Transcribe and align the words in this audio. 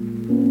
Hey 0.00 0.49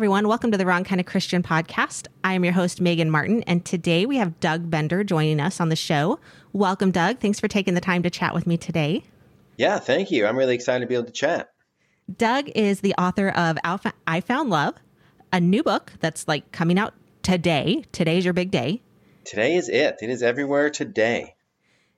everyone, 0.00 0.26
welcome 0.26 0.50
to 0.50 0.56
the 0.56 0.64
Wrong 0.64 0.82
Kind 0.82 0.98
of 0.98 1.06
Christian 1.06 1.42
podcast. 1.42 2.06
I 2.24 2.32
am 2.32 2.42
your 2.42 2.54
host, 2.54 2.80
Megan 2.80 3.10
Martin, 3.10 3.42
and 3.42 3.62
today 3.66 4.06
we 4.06 4.16
have 4.16 4.40
Doug 4.40 4.70
Bender 4.70 5.04
joining 5.04 5.40
us 5.40 5.60
on 5.60 5.68
the 5.68 5.76
show. 5.76 6.18
Welcome, 6.54 6.90
Doug. 6.90 7.18
Thanks 7.18 7.38
for 7.38 7.48
taking 7.48 7.74
the 7.74 7.82
time 7.82 8.02
to 8.04 8.08
chat 8.08 8.32
with 8.32 8.46
me 8.46 8.56
today. 8.56 9.04
Yeah, 9.58 9.78
thank 9.78 10.10
you. 10.10 10.24
I'm 10.24 10.38
really 10.38 10.54
excited 10.54 10.80
to 10.80 10.86
be 10.86 10.94
able 10.94 11.04
to 11.04 11.12
chat. 11.12 11.50
Doug 12.16 12.48
is 12.54 12.80
the 12.80 12.94
author 12.94 13.28
of 13.28 13.58
Alpha 13.62 13.92
I 14.06 14.22
Found 14.22 14.48
Love, 14.48 14.76
a 15.34 15.38
new 15.38 15.62
book 15.62 15.92
that's 16.00 16.26
like 16.26 16.50
coming 16.50 16.78
out 16.78 16.94
today. 17.22 17.84
Today's 17.92 18.24
your 18.24 18.32
big 18.32 18.50
day. 18.50 18.80
Today 19.24 19.54
is 19.54 19.68
it. 19.68 19.98
It 20.00 20.08
is 20.08 20.22
everywhere 20.22 20.70
today. 20.70 21.34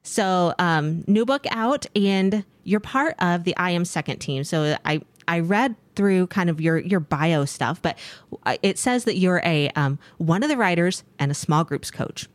So, 0.02 0.54
um, 0.58 1.04
new 1.06 1.24
book 1.24 1.46
out, 1.52 1.86
and 1.94 2.44
you're 2.64 2.80
part 2.80 3.14
of 3.20 3.44
the 3.44 3.56
I 3.56 3.70
Am 3.70 3.84
Second 3.84 4.18
team. 4.18 4.42
So, 4.42 4.76
I 4.84 5.02
I 5.28 5.40
read 5.40 5.76
through 5.94 6.28
kind 6.28 6.50
of 6.50 6.60
your 6.60 6.78
your 6.78 7.00
bio 7.00 7.44
stuff, 7.44 7.80
but 7.82 7.98
it 8.62 8.78
says 8.78 9.04
that 9.04 9.16
you're 9.16 9.42
a 9.44 9.70
um, 9.70 9.98
one 10.18 10.42
of 10.42 10.48
the 10.48 10.56
writers 10.56 11.04
and 11.18 11.30
a 11.30 11.34
small 11.34 11.64
groups 11.64 11.90
coach. 11.90 12.28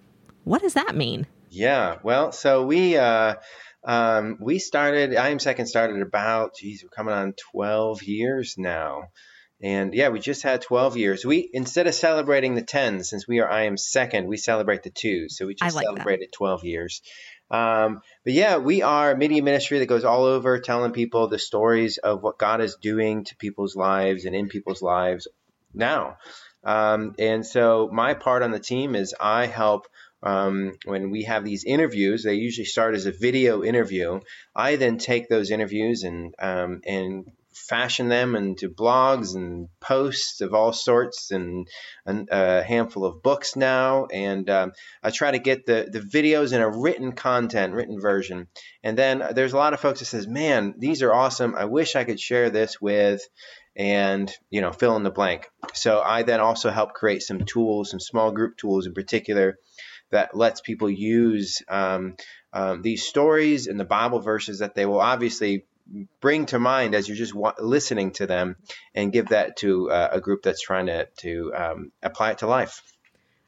What 0.44 0.62
does 0.62 0.74
that 0.76 0.96
mean? 0.96 1.28
Yeah, 1.50 1.98
well, 2.04 2.32
so 2.32 2.66
we 2.66 2.98
uh, 2.98 3.36
um, 3.86 4.38
we 4.40 4.60
started. 4.60 5.16
I 5.16 5.30
am 5.30 5.40
second 5.40 5.68
started 5.68 6.02
about. 6.02 6.56
Geez, 6.56 6.84
we're 6.84 6.90
coming 6.90 7.14
on 7.14 7.34
twelve 7.52 8.04
years 8.04 8.56
now. 8.58 9.10
And 9.62 9.96
yeah, 9.96 10.10
we 10.10 10.20
just 10.20 10.44
had 10.44 10.62
12 10.62 10.98
years. 10.98 11.26
We 11.26 11.50
instead 11.52 11.88
of 11.88 11.96
celebrating 11.96 12.54
the 12.54 12.62
10, 12.62 13.04
since 13.04 13.28
we 13.28 13.40
are 13.40 13.50
I 13.50 13.64
am 13.64 13.76
second, 13.76 14.28
we 14.28 14.38
celebrate 14.38 14.84
the 14.84 14.92
two. 14.92 15.30
So 15.30 15.48
we 15.48 15.56
just 15.56 15.76
like 15.76 15.84
celebrated 15.84 16.28
that. 16.28 16.38
12 16.38 16.64
years. 16.64 17.02
Um, 17.50 18.02
but 18.24 18.34
yeah, 18.34 18.58
we 18.58 18.82
are 18.82 19.12
a 19.12 19.18
media 19.18 19.42
ministry 19.42 19.80
that 19.80 19.86
goes 19.86 20.04
all 20.04 20.26
over 20.26 20.60
telling 20.60 20.92
people 20.92 21.28
the 21.28 21.40
stories 21.40 21.98
of 21.98 22.22
what 22.22 22.38
God 22.38 22.62
is 22.62 22.76
doing 22.76 23.24
to 23.26 23.36
people's 23.38 23.76
lives 23.76 24.26
and 24.26 24.36
in 24.36 24.50
people's 24.50 24.82
lives 24.82 25.28
now. 25.74 26.18
Um, 26.64 27.16
and 27.18 27.46
so 27.46 27.90
my 27.92 28.14
part 28.14 28.44
on 28.44 28.52
the 28.52 28.60
team 28.60 28.96
is 28.96 29.16
I 29.20 29.46
help 29.46 29.88
um, 30.24 30.74
when 30.86 31.12
we 31.12 31.24
have 31.24 31.46
these 31.46 31.64
interviews, 31.64 32.24
they 32.24 32.34
usually 32.34 32.66
start 32.66 32.96
as 32.96 33.06
a 33.06 33.12
video 33.12 33.64
interview. 33.64 34.20
I 34.56 34.76
then 34.76 34.98
take 34.98 35.30
those 35.30 35.52
interviews 35.52 36.04
and 36.04 36.34
um, 36.40 36.82
and 36.86 37.32
fashion 37.58 38.10
them 38.10 38.36
into 38.36 38.70
blogs 38.70 39.36
and 39.36 39.68
posts 39.80 40.42
of 40.42 40.54
all 40.54 40.74
sorts 40.74 41.32
and, 41.32 41.68
and 42.06 42.30
a 42.32 42.64
handful 42.64 43.06
of 43.06 43.24
books 43.24 43.56
now. 43.56 44.06
And 44.06 44.50
um, 44.50 44.74
I 45.04 45.12
try 45.12 45.32
to 45.32 45.40
get 45.40 45.66
the, 45.66 45.88
the 45.92 46.00
videos 46.00 46.54
in 46.54 46.62
a 46.62 46.70
written 46.70 47.14
content, 47.14 47.74
written 47.74 48.00
version. 48.00 48.48
And 48.84 48.98
then 48.98 49.24
there's 49.34 49.54
a 49.54 49.58
lot 49.58 49.74
of 49.74 49.80
folks 49.80 50.00
that 50.00 50.06
says, 50.06 50.28
man, 50.28 50.76
these 50.78 51.02
are 51.02 51.14
awesome. 51.14 51.56
I 51.56 51.66
wish 51.66 51.96
I 51.96 52.04
could 52.04 52.20
share 52.20 52.50
this 52.50 52.80
with 52.80 53.22
and 53.78 54.34
you 54.50 54.60
know 54.60 54.72
fill 54.72 54.96
in 54.96 55.04
the 55.04 55.12
blank 55.12 55.48
so 55.74 56.02
i 56.02 56.24
then 56.24 56.40
also 56.40 56.72
help 56.72 56.94
create 56.94 57.22
some 57.22 57.46
tools 57.46 57.92
some 57.92 58.00
small 58.00 58.32
group 58.32 58.58
tools 58.58 58.88
in 58.88 58.94
particular 58.94 59.58
that 60.10 60.36
lets 60.36 60.62
people 60.62 60.90
use 60.90 61.62
um, 61.70 62.16
um, 62.54 62.82
these 62.82 63.06
stories 63.06 63.68
and 63.68 63.80
the 63.80 63.86
bible 63.86 64.20
verses 64.20 64.60
that 64.60 64.74
they 64.74 64.88
will 64.88 65.00
obviously 65.00 65.66
bring 66.20 66.46
to 66.48 66.60
mind 66.60 66.96
as 66.96 67.08
you're 67.08 67.18
just 67.18 67.34
wa- 67.34 67.54
listening 67.60 68.12
to 68.12 68.28
them 68.28 68.56
and 68.94 69.12
give 69.12 69.30
that 69.30 69.58
to 69.58 69.90
uh, 69.90 70.10
a 70.12 70.22
group 70.22 70.44
that's 70.44 70.62
trying 70.62 70.88
to, 70.88 71.08
to 71.18 71.54
um, 71.56 71.92
apply 72.04 72.32
it 72.32 72.40
to 72.40 72.48
life. 72.48 72.82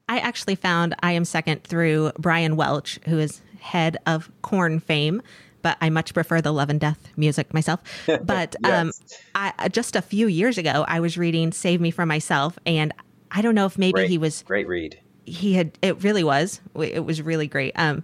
I 0.07 0.19
actually 0.19 0.55
found 0.55 0.95
I 1.01 1.11
Am 1.11 1.25
Second 1.25 1.63
through 1.63 2.11
Brian 2.17 2.55
Welch, 2.55 2.99
who 3.07 3.19
is 3.19 3.41
head 3.59 3.97
of 4.07 4.31
Korn 4.41 4.79
fame, 4.79 5.21
but 5.61 5.77
I 5.81 5.89
much 5.89 6.13
prefer 6.13 6.41
the 6.41 6.51
Love 6.51 6.69
and 6.69 6.79
Death 6.79 7.09
music 7.15 7.53
myself. 7.53 7.81
But 8.23 8.55
um, 8.63 8.87
yes. 8.87 9.19
um, 9.35 9.51
I, 9.59 9.67
just 9.69 9.95
a 9.95 10.01
few 10.01 10.27
years 10.27 10.57
ago, 10.57 10.85
I 10.87 10.99
was 10.99 11.17
reading 11.17 11.51
Save 11.51 11.81
Me 11.81 11.91
From 11.91 12.09
Myself, 12.09 12.57
and 12.65 12.93
I 13.31 13.41
don't 13.41 13.55
know 13.55 13.65
if 13.65 13.77
maybe 13.77 13.93
great, 13.93 14.09
he 14.09 14.17
was 14.17 14.41
great 14.43 14.67
read. 14.67 14.99
He 15.25 15.53
had 15.53 15.77
it 15.81 16.03
really 16.03 16.23
was. 16.23 16.59
It 16.75 17.05
was 17.05 17.21
really 17.21 17.47
great. 17.47 17.73
Um, 17.75 18.03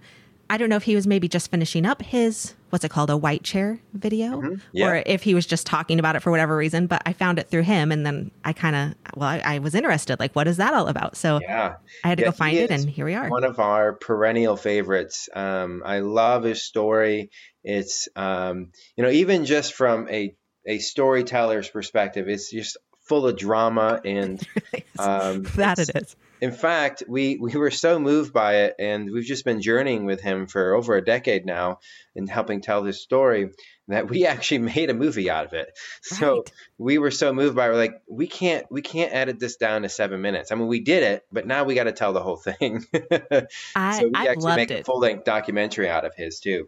I 0.49 0.57
don't 0.57 0.69
know 0.69 0.75
if 0.75 0.83
he 0.83 0.95
was 0.95 1.07
maybe 1.07 1.27
just 1.27 1.49
finishing 1.49 1.85
up 1.85 2.01
his 2.01 2.53
what's 2.75 2.83
it 2.83 2.91
called 2.91 3.09
a 3.09 3.15
white 3.15 3.41
chair 3.41 3.79
video? 3.93 4.41
Mm-hmm. 4.41 4.55
yeah. 4.73 4.87
or 4.89 5.03
if 5.05 5.23
he 5.23 5.33
was 5.33 5.45
just 5.45 5.65
talking 5.65 5.97
about 5.97 6.17
it 6.17 6.19
for 6.19 6.29
whatever 6.29 6.57
reason 6.57 6.87
but 6.87 7.01
i 7.05 7.13
found 7.13 7.39
it 7.39 7.47
through 7.47 7.61
him 7.61 7.89
and 7.89 8.05
then 8.05 8.31
i 8.43 8.51
kind 8.51 8.75
of 8.75 8.93
well 9.15 9.29
I, 9.29 9.41
I, 9.45 9.59
was 9.59 9.75
interested 9.75 10.19
like 10.19 10.35
what 10.35 10.45
is 10.45 10.57
that 10.57 10.73
all 10.73 10.89
about? 10.89 11.15
So 11.15 11.39
yeah. 11.41 11.75
I 12.03 12.09
had 12.09 12.17
to 12.17 12.23
yeah, 12.23 12.27
go 12.27 12.31
find 12.33 12.57
it 12.57 12.71
and 12.71 12.89
here 12.89 13.05
we 13.05 13.13
are. 13.13 13.29
one 13.29 13.45
of 13.45 13.59
our 13.59 13.93
perennial 13.93 14.57
favorites. 14.57 15.29
Um, 15.33 15.83
i 15.85 15.99
love 15.99 16.43
his 16.43 16.63
story. 16.63 17.29
It's 17.63 18.09
um, 18.17 18.71
you 18.97 19.05
know 19.05 19.09
even 19.09 19.45
just 19.45 19.73
from 19.73 20.09
a 20.09 20.35
a 20.67 20.79
storyteller's 20.79 21.69
perspective 21.69 22.27
it's 22.27 22.51
just 22.51 22.75
full 23.07 23.25
of 23.25 23.37
drama 23.37 24.01
and 24.03 24.45
um, 24.99 25.43
that 25.55 25.79
it 25.79 25.91
is 25.95 26.17
in 26.41 26.51
fact, 26.51 27.03
we, 27.07 27.37
we 27.37 27.55
were 27.55 27.71
so 27.71 27.99
moved 27.99 28.33
by 28.33 28.55
it, 28.63 28.75
and 28.79 29.11
we've 29.11 29.25
just 29.25 29.45
been 29.45 29.61
journeying 29.61 30.05
with 30.05 30.21
him 30.21 30.47
for 30.47 30.73
over 30.73 30.95
a 30.95 31.03
decade 31.03 31.45
now 31.45 31.79
and 32.15 32.29
helping 32.29 32.61
tell 32.61 32.81
this 32.83 33.01
story 33.01 33.51
that 33.87 34.09
we 34.09 34.25
actually 34.25 34.57
made 34.59 34.89
a 34.89 34.93
movie 34.93 35.29
out 35.29 35.45
of 35.45 35.53
it. 35.53 35.67
Right. 36.11 36.19
So 36.19 36.45
we 36.77 36.97
were 36.97 37.11
so 37.11 37.33
moved 37.33 37.55
by 37.55 37.67
it, 37.67 37.69
we're 37.69 37.77
like, 37.77 38.01
we 38.09 38.27
can't 38.27 38.65
we 38.71 38.81
can't 38.81 39.13
edit 39.13 39.39
this 39.39 39.55
down 39.57 39.83
to 39.83 39.89
seven 39.89 40.21
minutes. 40.21 40.51
I 40.51 40.55
mean, 40.55 40.67
we 40.67 40.79
did 40.81 41.03
it, 41.03 41.25
but 41.31 41.47
now 41.47 41.63
we 41.63 41.75
got 41.75 41.85
to 41.85 41.91
tell 41.91 42.13
the 42.13 42.23
whole 42.23 42.37
thing. 42.37 42.85
I, 43.75 43.99
so 43.99 44.07
we 44.07 44.11
I 44.15 44.25
actually 44.25 44.55
make 44.55 44.71
it. 44.71 44.81
a 44.81 44.83
full 44.83 44.99
length 44.99 45.23
documentary 45.23 45.89
out 45.89 46.05
of 46.05 46.15
his 46.15 46.39
too. 46.39 46.67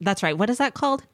That's 0.00 0.22
right. 0.22 0.36
What 0.36 0.50
is 0.50 0.58
that 0.58 0.74
called? 0.74 1.04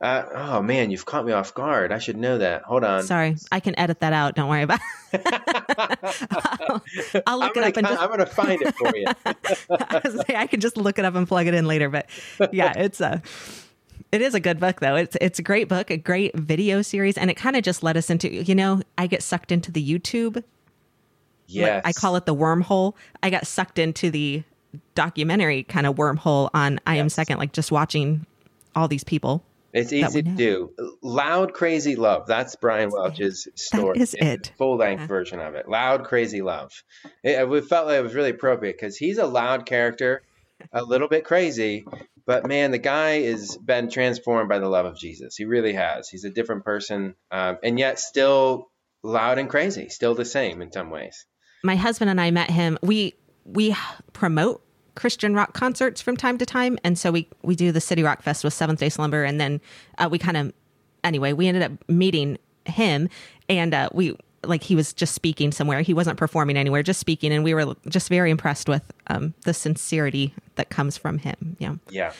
Uh, 0.00 0.24
oh 0.34 0.62
man, 0.62 0.90
you've 0.90 1.04
caught 1.04 1.24
me 1.24 1.32
off 1.32 1.54
guard. 1.54 1.92
I 1.92 1.98
should 1.98 2.16
know 2.16 2.38
that. 2.38 2.62
Hold 2.62 2.84
on. 2.84 3.02
Sorry, 3.02 3.36
I 3.52 3.60
can 3.60 3.78
edit 3.78 4.00
that 4.00 4.12
out. 4.12 4.34
Don't 4.34 4.48
worry 4.48 4.62
about. 4.62 4.80
it. 5.12 5.22
I'll, 5.26 6.82
I'll, 7.26 7.38
look 7.38 7.56
I'm 7.56 7.62
it 7.62 7.68
up 7.68 7.76
and 7.76 7.86
just... 7.86 8.02
I'm 8.02 8.08
going 8.08 8.20
to 8.20 8.26
find 8.26 8.62
it 8.62 8.74
for 8.74 8.96
you. 8.96 9.06
I, 9.26 10.24
say, 10.26 10.36
I 10.36 10.46
can 10.46 10.60
just 10.60 10.76
look 10.76 10.98
it 10.98 11.04
up 11.04 11.14
and 11.14 11.26
plug 11.26 11.46
it 11.46 11.54
in 11.54 11.66
later, 11.66 11.88
but 11.88 12.08
yeah, 12.52 12.72
it's 12.76 13.00
a. 13.00 13.22
It 14.12 14.22
is 14.22 14.34
a 14.34 14.40
good 14.40 14.58
book 14.58 14.80
though. 14.80 14.96
It's 14.96 15.16
it's 15.20 15.38
a 15.38 15.42
great 15.42 15.68
book, 15.68 15.90
a 15.90 15.96
great 15.96 16.36
video 16.36 16.82
series, 16.82 17.16
and 17.16 17.30
it 17.30 17.34
kind 17.34 17.54
of 17.54 17.62
just 17.62 17.82
led 17.82 17.96
us 17.96 18.10
into 18.10 18.28
you 18.28 18.54
know 18.54 18.82
I 18.98 19.06
get 19.06 19.22
sucked 19.22 19.52
into 19.52 19.70
the 19.70 19.86
YouTube. 19.86 20.42
Yes. 21.46 21.82
I 21.84 21.92
call 21.92 22.16
it 22.16 22.26
the 22.26 22.34
wormhole. 22.34 22.94
I 23.22 23.30
got 23.30 23.46
sucked 23.46 23.78
into 23.78 24.10
the 24.10 24.42
documentary 24.94 25.64
kind 25.64 25.86
of 25.86 25.96
wormhole 25.96 26.50
on 26.54 26.80
I 26.86 26.96
yes. 26.96 27.00
am 27.00 27.08
second, 27.08 27.38
like 27.38 27.52
just 27.52 27.70
watching 27.70 28.26
all 28.74 28.88
these 28.88 29.04
people. 29.04 29.44
It's 29.72 29.92
easy 29.92 30.22
to 30.22 30.30
do. 30.30 30.70
Loud, 31.02 31.52
crazy 31.52 31.96
love. 31.96 32.26
That's 32.26 32.56
Brian 32.56 32.90
Welch's 32.90 33.48
story. 33.54 33.98
That 33.98 34.02
is 34.02 34.14
it. 34.18 34.52
Full 34.58 34.76
length 34.76 35.00
yeah. 35.00 35.06
version 35.06 35.40
of 35.40 35.54
it. 35.54 35.68
Loud, 35.68 36.04
crazy 36.04 36.42
love. 36.42 36.72
It, 37.22 37.48
we 37.48 37.60
felt 37.60 37.86
like 37.86 37.98
it 37.98 38.02
was 38.02 38.14
really 38.14 38.30
appropriate 38.30 38.76
because 38.78 38.96
he's 38.96 39.18
a 39.18 39.26
loud 39.26 39.66
character, 39.66 40.22
a 40.72 40.82
little 40.82 41.08
bit 41.08 41.24
crazy, 41.24 41.84
but 42.26 42.46
man, 42.46 42.70
the 42.70 42.78
guy 42.78 43.22
has 43.22 43.56
been 43.56 43.90
transformed 43.90 44.48
by 44.48 44.60
the 44.60 44.68
love 44.68 44.86
of 44.86 44.96
Jesus. 44.96 45.36
He 45.36 45.44
really 45.44 45.72
has. 45.72 46.08
He's 46.08 46.24
a 46.24 46.30
different 46.30 46.64
person, 46.64 47.14
um, 47.30 47.58
and 47.62 47.78
yet 47.78 47.98
still 47.98 48.70
loud 49.02 49.38
and 49.38 49.48
crazy, 49.48 49.88
still 49.88 50.14
the 50.14 50.24
same 50.24 50.62
in 50.62 50.70
some 50.70 50.90
ways. 50.90 51.26
My 51.64 51.76
husband 51.76 52.10
and 52.10 52.20
I 52.20 52.30
met 52.30 52.50
him. 52.50 52.78
We 52.82 53.14
we 53.44 53.74
promote 54.12 54.62
Christian 54.94 55.34
rock 55.34 55.52
concerts 55.52 56.00
from 56.00 56.16
time 56.16 56.38
to 56.38 56.46
time, 56.46 56.78
and 56.84 56.98
so 56.98 57.10
we 57.10 57.28
we 57.42 57.56
do 57.56 57.72
the 57.72 57.80
City 57.80 58.02
Rock 58.02 58.22
Fest 58.22 58.44
with 58.44 58.54
Seventh 58.54 58.80
Day 58.80 58.88
Slumber, 58.88 59.24
and 59.24 59.40
then 59.40 59.60
uh, 59.98 60.08
we 60.10 60.18
kind 60.18 60.36
of 60.36 60.52
anyway 61.04 61.32
we 61.32 61.46
ended 61.46 61.62
up 61.62 61.72
meeting 61.88 62.38
him, 62.64 63.08
and 63.48 63.74
uh, 63.74 63.88
we 63.92 64.16
like 64.44 64.62
he 64.62 64.74
was 64.74 64.92
just 64.92 65.14
speaking 65.14 65.52
somewhere. 65.52 65.82
He 65.82 65.94
wasn't 65.94 66.18
performing 66.18 66.56
anywhere, 66.56 66.82
just 66.82 67.00
speaking, 67.00 67.32
and 67.32 67.44
we 67.44 67.54
were 67.54 67.74
just 67.88 68.08
very 68.08 68.30
impressed 68.30 68.68
with 68.68 68.82
um, 69.08 69.34
the 69.44 69.54
sincerity 69.54 70.34
that 70.54 70.70
comes 70.70 70.96
from 70.96 71.18
him. 71.18 71.56
Yeah. 71.58 71.74
Yeah. 71.90 72.12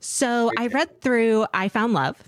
So 0.00 0.50
I 0.58 0.66
read 0.66 1.00
through 1.00 1.46
I 1.54 1.68
Found 1.68 1.94
Love. 1.94 2.22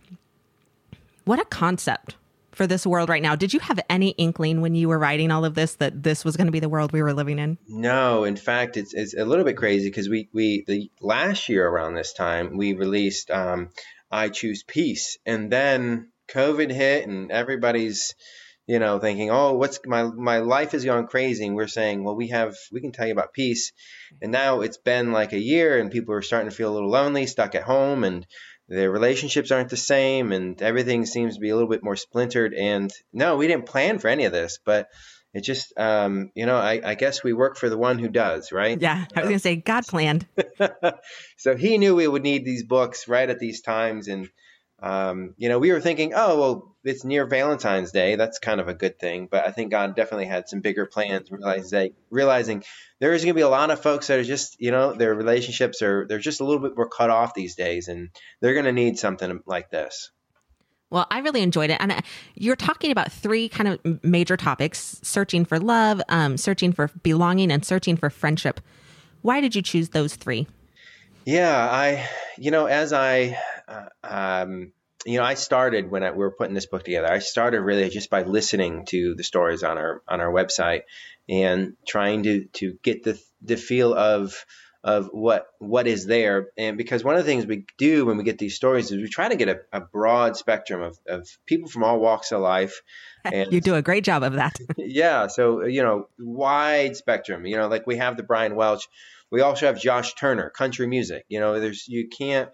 What 1.24 1.40
a 1.40 1.44
concept 1.44 2.16
for 2.56 2.66
this 2.66 2.86
world 2.86 3.10
right 3.10 3.22
now. 3.22 3.36
Did 3.36 3.52
you 3.52 3.60
have 3.60 3.78
any 3.90 4.10
inkling 4.10 4.62
when 4.62 4.74
you 4.74 4.88
were 4.88 4.98
writing 4.98 5.30
all 5.30 5.44
of 5.44 5.54
this 5.54 5.74
that 5.76 6.02
this 6.02 6.24
was 6.24 6.36
going 6.36 6.46
to 6.46 6.52
be 6.52 6.60
the 6.60 6.70
world 6.70 6.92
we 6.92 7.02
were 7.02 7.12
living 7.12 7.38
in? 7.38 7.58
No, 7.68 8.24
in 8.24 8.36
fact, 8.36 8.78
it's, 8.78 8.94
it's 8.94 9.14
a 9.14 9.24
little 9.24 9.44
bit 9.44 9.56
crazy 9.58 9.88
because 9.88 10.08
we 10.08 10.28
we 10.32 10.64
the 10.66 10.90
last 11.00 11.48
year 11.48 11.68
around 11.68 11.94
this 11.94 12.14
time 12.14 12.56
we 12.56 12.72
released 12.72 13.30
um, 13.30 13.70
I 14.10 14.30
Choose 14.30 14.62
Peace, 14.62 15.18
and 15.26 15.52
then 15.52 16.08
COVID 16.28 16.70
hit, 16.72 17.06
and 17.06 17.30
everybody's 17.30 18.14
you 18.66 18.80
know, 18.80 18.98
thinking, 18.98 19.30
"Oh, 19.30 19.52
what's 19.52 19.78
my 19.86 20.02
my 20.02 20.38
life 20.38 20.74
is 20.74 20.84
going 20.84 21.06
crazy." 21.06 21.46
And 21.46 21.54
we're 21.54 21.68
saying, 21.68 22.02
"Well, 22.02 22.16
we 22.16 22.28
have 22.28 22.56
we 22.72 22.80
can 22.80 22.90
tell 22.90 23.06
you 23.06 23.12
about 23.12 23.32
peace." 23.32 23.72
And 24.20 24.32
now 24.32 24.62
it's 24.62 24.78
been 24.78 25.12
like 25.12 25.32
a 25.32 25.38
year, 25.38 25.78
and 25.78 25.90
people 25.90 26.14
are 26.14 26.22
starting 26.22 26.50
to 26.50 26.56
feel 26.56 26.72
a 26.72 26.74
little 26.74 26.90
lonely, 26.90 27.26
stuck 27.26 27.54
at 27.54 27.62
home, 27.62 28.02
and 28.02 28.26
their 28.68 28.90
relationships 28.90 29.50
aren't 29.50 29.70
the 29.70 29.76
same, 29.76 30.32
and 30.32 30.60
everything 30.60 31.06
seems 31.06 31.34
to 31.34 31.40
be 31.40 31.50
a 31.50 31.54
little 31.54 31.70
bit 31.70 31.84
more 31.84 31.96
splintered. 31.96 32.54
And 32.54 32.92
no, 33.12 33.36
we 33.36 33.46
didn't 33.46 33.66
plan 33.66 33.98
for 33.98 34.08
any 34.08 34.24
of 34.24 34.32
this, 34.32 34.58
but 34.64 34.88
it 35.32 35.42
just, 35.42 35.72
um, 35.78 36.30
you 36.34 36.46
know, 36.46 36.56
I, 36.56 36.80
I, 36.82 36.94
guess 36.94 37.22
we 37.22 37.32
work 37.32 37.58
for 37.58 37.68
the 37.68 37.76
one 37.76 37.98
who 37.98 38.08
does, 38.08 38.52
right? 38.52 38.80
Yeah, 38.80 39.04
I 39.14 39.20
was 39.20 39.28
going 39.28 39.34
to 39.34 39.38
say 39.38 39.56
God 39.56 39.86
planned. 39.86 40.26
so 41.36 41.56
he 41.56 41.78
knew 41.78 41.94
we 41.94 42.08
would 42.08 42.22
need 42.22 42.44
these 42.44 42.64
books 42.64 43.06
right 43.06 43.28
at 43.28 43.38
these 43.38 43.60
times, 43.60 44.08
and 44.08 44.28
um, 44.80 45.34
you 45.38 45.48
know, 45.48 45.58
we 45.58 45.72
were 45.72 45.80
thinking, 45.80 46.12
oh, 46.14 46.38
well, 46.38 46.76
it's 46.84 47.04
near 47.04 47.26
Valentine's 47.26 47.92
Day. 47.92 48.16
That's 48.16 48.38
kind 48.38 48.60
of 48.60 48.68
a 48.68 48.74
good 48.74 48.98
thing. 48.98 49.28
But 49.30 49.46
I 49.46 49.50
think 49.50 49.70
God 49.70 49.96
definitely 49.96 50.26
had 50.26 50.48
some 50.48 50.60
bigger 50.60 50.86
plans, 50.86 51.30
realizing, 51.30 51.94
realizing 52.10 52.64
there 53.00 53.12
is 53.12 53.24
going 53.24 53.34
to 53.34 53.38
be 53.38 53.42
a 53.42 53.48
lot 53.48 53.70
of 53.70 53.80
folks 53.80 54.06
that 54.06 54.18
are 54.18 54.24
just, 54.24 54.60
you 54.60 54.70
know, 54.70 54.92
their 54.92 55.14
relationships 55.14 55.82
are, 55.82 56.06
they're 56.06 56.18
just 56.18 56.40
a 56.40 56.44
little 56.44 56.62
bit 56.62 56.76
more 56.76 56.88
cut 56.88 57.10
off 57.10 57.34
these 57.34 57.54
days. 57.54 57.88
And 57.88 58.10
they're 58.40 58.52
going 58.54 58.66
to 58.66 58.72
need 58.72 58.98
something 58.98 59.40
like 59.46 59.70
this. 59.70 60.10
Well, 60.88 61.06
I 61.10 61.18
really 61.18 61.42
enjoyed 61.42 61.70
it. 61.70 61.78
And 61.80 61.90
uh, 61.90 62.00
you're 62.34 62.54
talking 62.54 62.92
about 62.92 63.10
three 63.10 63.48
kind 63.48 63.68
of 63.68 64.04
major 64.04 64.36
topics 64.36 65.00
searching 65.02 65.44
for 65.44 65.58
love, 65.58 66.00
um, 66.08 66.36
searching 66.36 66.72
for 66.72 66.90
belonging, 67.02 67.50
and 67.50 67.64
searching 67.64 67.96
for 67.96 68.08
friendship. 68.08 68.60
Why 69.22 69.40
did 69.40 69.56
you 69.56 69.62
choose 69.62 69.88
those 69.88 70.14
three? 70.14 70.46
Yeah, 71.24 71.58
I, 71.58 72.08
you 72.38 72.52
know, 72.52 72.66
as 72.66 72.92
I, 72.92 73.36
um, 74.02 74.72
you 75.04 75.18
know, 75.18 75.24
I 75.24 75.34
started 75.34 75.90
when 75.90 76.02
I, 76.02 76.10
we 76.10 76.18
were 76.18 76.32
putting 76.32 76.54
this 76.54 76.66
book 76.66 76.84
together. 76.84 77.10
I 77.10 77.20
started 77.20 77.60
really 77.60 77.88
just 77.88 78.10
by 78.10 78.22
listening 78.22 78.86
to 78.86 79.14
the 79.14 79.22
stories 79.22 79.62
on 79.62 79.78
our 79.78 80.02
on 80.08 80.20
our 80.20 80.32
website 80.32 80.82
and 81.28 81.74
trying 81.86 82.24
to 82.24 82.46
to 82.54 82.78
get 82.82 83.04
the 83.04 83.20
the 83.42 83.56
feel 83.56 83.94
of 83.94 84.44
of 84.82 85.08
what 85.12 85.46
what 85.58 85.86
is 85.86 86.06
there. 86.06 86.48
And 86.56 86.76
because 86.76 87.04
one 87.04 87.16
of 87.16 87.24
the 87.24 87.30
things 87.30 87.46
we 87.46 87.66
do 87.78 88.06
when 88.06 88.16
we 88.16 88.24
get 88.24 88.38
these 88.38 88.56
stories 88.56 88.90
is 88.90 88.98
we 88.98 89.08
try 89.08 89.28
to 89.28 89.36
get 89.36 89.48
a, 89.48 89.60
a 89.72 89.80
broad 89.80 90.36
spectrum 90.36 90.82
of, 90.82 90.98
of 91.06 91.28
people 91.46 91.68
from 91.68 91.84
all 91.84 92.00
walks 92.00 92.32
of 92.32 92.40
life. 92.40 92.82
And 93.26 93.52
you 93.52 93.60
do 93.60 93.74
a 93.74 93.82
great 93.82 94.04
job 94.04 94.22
of 94.22 94.34
that. 94.34 94.56
yeah. 94.78 95.26
So, 95.26 95.64
you 95.64 95.82
know, 95.82 96.06
wide 96.16 96.96
spectrum, 96.96 97.44
you 97.44 97.56
know, 97.56 97.66
like 97.66 97.84
we 97.84 97.96
have 97.96 98.16
the 98.16 98.22
Brian 98.22 98.54
Welch 98.54 98.86
we 99.30 99.40
also 99.40 99.66
have 99.66 99.80
Josh 99.80 100.14
Turner, 100.14 100.50
country 100.50 100.86
music. 100.86 101.24
You 101.28 101.40
know, 101.40 101.60
there's 101.60 101.86
you 101.88 102.08
can't. 102.08 102.50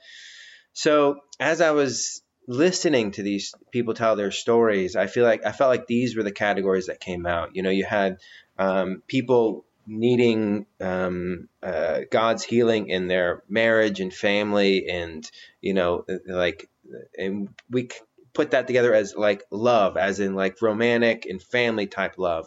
So 0.73 1.21
as 1.39 1.61
I 1.61 1.73
was 1.73 2.23
listening 2.49 3.13
to 3.13 3.23
these 3.23 3.55
people 3.71 3.95
tell 3.95 4.17
their 4.17 4.31
stories, 4.31 4.97
I 4.97 5.07
feel 5.07 5.25
like 5.25 5.45
I 5.45 5.53
felt 5.53 5.71
like 5.71 5.87
these 5.87 6.17
were 6.17 6.23
the 6.23 6.33
categories 6.33 6.87
that 6.87 7.01
came 7.01 7.27
out. 7.27 7.55
You 7.55 7.63
know, 7.63 7.71
you 7.71 7.85
had 7.85 8.19
um, 8.59 9.03
people 9.07 9.65
needing 9.87 10.67
um, 10.81 11.49
uh, 11.63 12.01
God's 12.11 12.45
healing 12.45 12.89
in 12.89 13.09
their 13.09 13.43
marriage 13.49 14.01
and 14.01 14.13
family, 14.13 14.89
and 14.89 15.29
you 15.61 15.75
know, 15.75 16.05
like, 16.27 16.69
and 17.19 17.49
we 17.71 17.89
put 18.33 18.53
that 18.53 18.67
together 18.67 18.95
as 18.95 19.15
like 19.15 19.45
love, 19.51 19.97
as 19.97 20.21
in 20.21 20.35
like 20.35 20.63
romantic 20.63 21.27
and 21.27 21.43
family 21.43 21.87
type 21.87 22.19
love. 22.19 22.47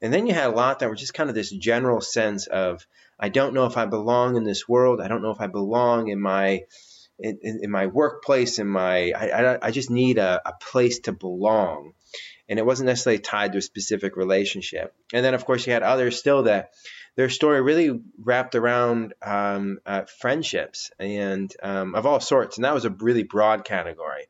And 0.00 0.12
then 0.12 0.26
you 0.26 0.34
had 0.34 0.46
a 0.46 0.56
lot 0.56 0.78
that 0.78 0.88
were 0.88 0.94
just 0.94 1.14
kind 1.14 1.28
of 1.28 1.34
this 1.34 1.50
general 1.50 2.00
sense 2.00 2.46
of 2.46 2.86
I 3.18 3.28
don't 3.30 3.54
know 3.54 3.66
if 3.66 3.76
I 3.76 3.86
belong 3.86 4.36
in 4.36 4.44
this 4.44 4.68
world. 4.68 5.00
I 5.00 5.08
don't 5.08 5.22
know 5.22 5.32
if 5.32 5.40
I 5.40 5.48
belong 5.48 6.08
in 6.08 6.20
my 6.20 6.62
in, 7.18 7.38
in, 7.42 7.60
in 7.64 7.70
my 7.70 7.86
workplace. 7.86 8.58
In 8.58 8.68
my 8.68 9.12
I, 9.12 9.26
I, 9.26 9.58
I 9.68 9.70
just 9.70 9.90
need 9.90 10.18
a, 10.18 10.40
a 10.44 10.52
place 10.60 11.00
to 11.00 11.12
belong, 11.12 11.92
and 12.48 12.58
it 12.58 12.66
wasn't 12.66 12.86
necessarily 12.86 13.20
tied 13.20 13.52
to 13.52 13.58
a 13.58 13.62
specific 13.62 14.16
relationship. 14.16 14.94
And 15.12 15.24
then 15.24 15.34
of 15.34 15.44
course 15.44 15.66
you 15.66 15.72
had 15.72 15.82
others 15.82 16.18
still 16.18 16.44
that 16.44 16.70
their 17.16 17.28
story 17.28 17.60
really 17.60 18.00
wrapped 18.22 18.54
around 18.54 19.12
um, 19.22 19.80
uh, 19.84 20.02
friendships 20.20 20.92
and 21.00 21.52
um, 21.62 21.96
of 21.96 22.06
all 22.06 22.20
sorts, 22.20 22.56
and 22.56 22.64
that 22.64 22.74
was 22.74 22.84
a 22.84 22.90
really 22.90 23.24
broad 23.24 23.64
category. 23.64 24.26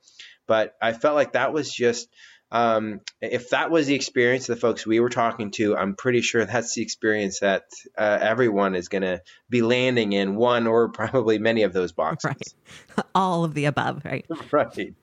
But 0.46 0.74
I 0.80 0.94
felt 0.94 1.14
like 1.14 1.32
that 1.32 1.52
was 1.52 1.70
just 1.70 2.08
um, 2.50 3.00
if 3.20 3.50
that 3.50 3.70
was 3.70 3.86
the 3.86 3.94
experience 3.94 4.48
of 4.48 4.56
the 4.56 4.60
folks 4.60 4.86
we 4.86 5.00
were 5.00 5.10
talking 5.10 5.50
to, 5.52 5.76
I'm 5.76 5.94
pretty 5.94 6.22
sure 6.22 6.44
that's 6.44 6.74
the 6.74 6.82
experience 6.82 7.40
that 7.40 7.64
uh, 7.96 8.18
everyone 8.20 8.74
is 8.74 8.88
going 8.88 9.02
to 9.02 9.20
be 9.50 9.60
landing 9.60 10.12
in 10.12 10.34
one 10.34 10.66
or 10.66 10.88
probably 10.92 11.38
many 11.38 11.62
of 11.62 11.72
those 11.72 11.92
boxes. 11.92 12.54
Right. 12.96 13.06
All 13.14 13.44
of 13.44 13.54
the 13.54 13.66
above, 13.66 14.04
right? 14.04 14.26
right. 14.50 14.94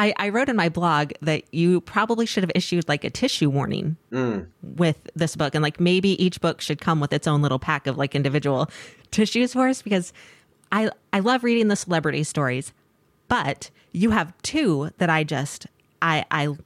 I, 0.00 0.14
I, 0.16 0.28
wrote 0.28 0.48
in 0.48 0.54
my 0.54 0.68
blog 0.68 1.10
that 1.22 1.42
you 1.52 1.80
probably 1.80 2.24
should 2.24 2.44
have 2.44 2.52
issued 2.54 2.88
like 2.88 3.02
a 3.02 3.10
tissue 3.10 3.50
warning 3.50 3.96
mm. 4.12 4.46
with 4.62 5.10
this 5.16 5.34
book. 5.34 5.56
And 5.56 5.62
like 5.62 5.80
maybe 5.80 6.22
each 6.22 6.40
book 6.40 6.60
should 6.60 6.80
come 6.80 7.00
with 7.00 7.12
its 7.12 7.26
own 7.26 7.42
little 7.42 7.58
pack 7.58 7.88
of 7.88 7.98
like 7.98 8.14
individual 8.14 8.70
tissues 9.10 9.54
for 9.54 9.66
us 9.66 9.82
because 9.82 10.12
I, 10.70 10.90
I 11.12 11.18
love 11.18 11.42
reading 11.42 11.66
the 11.66 11.74
celebrity 11.74 12.22
stories, 12.22 12.72
but 13.26 13.70
you 13.90 14.10
have 14.10 14.32
two 14.42 14.90
that 14.98 15.10
I 15.10 15.24
just 15.24 15.66
I 16.02 16.24
I 16.30 16.56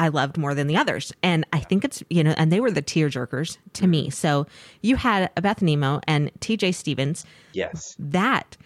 I 0.00 0.08
loved 0.08 0.38
more 0.38 0.54
than 0.54 0.66
the 0.66 0.78
others. 0.78 1.12
And 1.22 1.44
I 1.52 1.60
think 1.60 1.84
it's, 1.84 2.02
you 2.08 2.24
know, 2.24 2.34
and 2.38 2.50
they 2.50 2.58
were 2.58 2.70
the 2.70 2.80
tear 2.80 3.10
jerkers 3.10 3.58
to 3.74 3.86
me. 3.86 4.04
Mm-hmm. 4.04 4.12
So 4.12 4.46
you 4.80 4.96
had 4.96 5.30
Beth 5.34 5.60
Nimmo 5.60 6.00
and 6.06 6.32
TJ 6.40 6.74
Stevens. 6.74 7.26
Yes. 7.52 7.96
That 7.98 8.56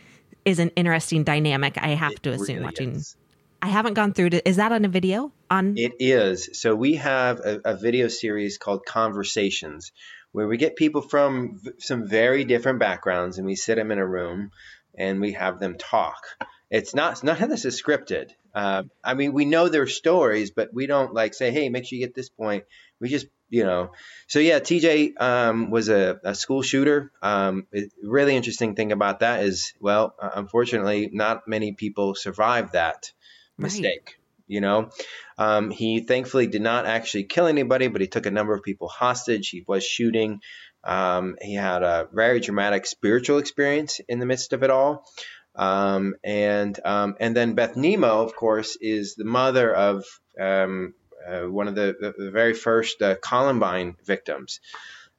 is 0.44 0.60
an 0.60 0.70
interesting 0.76 1.24
dynamic, 1.24 1.76
I 1.76 1.88
have 1.88 2.12
it 2.12 2.22
to 2.22 2.30
assume, 2.30 2.56
really 2.56 2.64
watching. 2.64 2.92
Is. 2.92 3.16
I 3.60 3.66
haven't 3.66 3.94
gone 3.94 4.12
through 4.12 4.26
it. 4.26 4.42
Is 4.44 4.56
that 4.56 4.70
on 4.70 4.84
a 4.84 4.88
video? 4.88 5.32
On 5.50 5.76
It 5.76 5.94
is. 5.98 6.50
So 6.52 6.76
we 6.76 6.94
have 6.96 7.40
a, 7.40 7.60
a 7.64 7.76
video 7.76 8.06
series 8.06 8.56
called 8.56 8.84
Conversations 8.86 9.90
where 10.30 10.46
we 10.46 10.56
get 10.56 10.76
people 10.76 11.02
from 11.02 11.58
v- 11.58 11.72
some 11.78 12.06
very 12.06 12.44
different 12.44 12.78
backgrounds 12.78 13.38
and 13.38 13.46
we 13.46 13.56
sit 13.56 13.74
them 13.74 13.90
in 13.90 13.98
a 13.98 14.06
room 14.06 14.52
and 14.96 15.20
we 15.20 15.32
have 15.32 15.58
them 15.58 15.76
talk. 15.78 16.26
It's 16.74 16.92
not 16.92 17.22
none 17.22 17.40
of 17.40 17.48
this 17.48 17.64
is 17.64 17.80
scripted. 17.80 18.30
Uh, 18.52 18.82
I 19.04 19.14
mean, 19.14 19.32
we 19.32 19.44
know 19.44 19.68
their 19.68 19.86
stories, 19.86 20.50
but 20.50 20.74
we 20.74 20.88
don't 20.88 21.14
like 21.14 21.32
say, 21.32 21.52
"Hey, 21.52 21.68
make 21.68 21.86
sure 21.86 21.96
you 21.96 22.04
get 22.04 22.16
this 22.16 22.28
point." 22.28 22.64
We 22.98 23.08
just, 23.08 23.28
you 23.48 23.62
know. 23.62 23.92
So 24.26 24.40
yeah, 24.40 24.58
TJ 24.58 25.20
um, 25.20 25.70
was 25.70 25.88
a, 25.88 26.18
a, 26.24 26.34
school 26.34 26.62
shooter. 26.62 27.12
Um, 27.22 27.68
it, 27.70 27.92
really 28.02 28.34
interesting 28.34 28.74
thing 28.74 28.90
about 28.90 29.20
that 29.20 29.44
is, 29.44 29.72
well, 29.78 30.16
uh, 30.20 30.30
unfortunately, 30.34 31.10
not 31.12 31.46
many 31.46 31.74
people 31.74 32.16
survive 32.16 32.72
that 32.72 33.12
mistake. 33.56 34.18
You 34.48 34.60
know, 34.60 34.90
um, 35.38 35.70
he 35.70 36.00
thankfully 36.00 36.48
did 36.48 36.62
not 36.62 36.86
actually 36.86 37.24
kill 37.24 37.46
anybody, 37.46 37.86
but 37.86 38.00
he 38.00 38.08
took 38.08 38.26
a 38.26 38.32
number 38.32 38.52
of 38.52 38.64
people 38.64 38.88
hostage. 38.88 39.48
He 39.48 39.62
was 39.64 39.84
shooting. 39.84 40.40
Um, 40.82 41.36
he 41.40 41.54
had 41.54 41.84
a 41.84 42.08
very 42.12 42.40
dramatic 42.40 42.84
spiritual 42.84 43.38
experience 43.38 44.00
in 44.08 44.18
the 44.18 44.26
midst 44.26 44.52
of 44.52 44.64
it 44.64 44.70
all. 44.70 45.06
Um, 45.56 46.14
and 46.24 46.78
um, 46.84 47.16
and 47.20 47.36
then 47.36 47.54
Beth 47.54 47.76
Nimmo, 47.76 48.22
of 48.22 48.34
course, 48.34 48.76
is 48.80 49.14
the 49.14 49.24
mother 49.24 49.72
of 49.72 50.04
um, 50.38 50.94
uh, 51.26 51.42
one 51.42 51.68
of 51.68 51.74
the, 51.74 51.94
the, 51.98 52.24
the 52.24 52.30
very 52.30 52.54
first 52.54 53.00
uh, 53.00 53.16
Columbine 53.16 53.96
victims, 54.04 54.60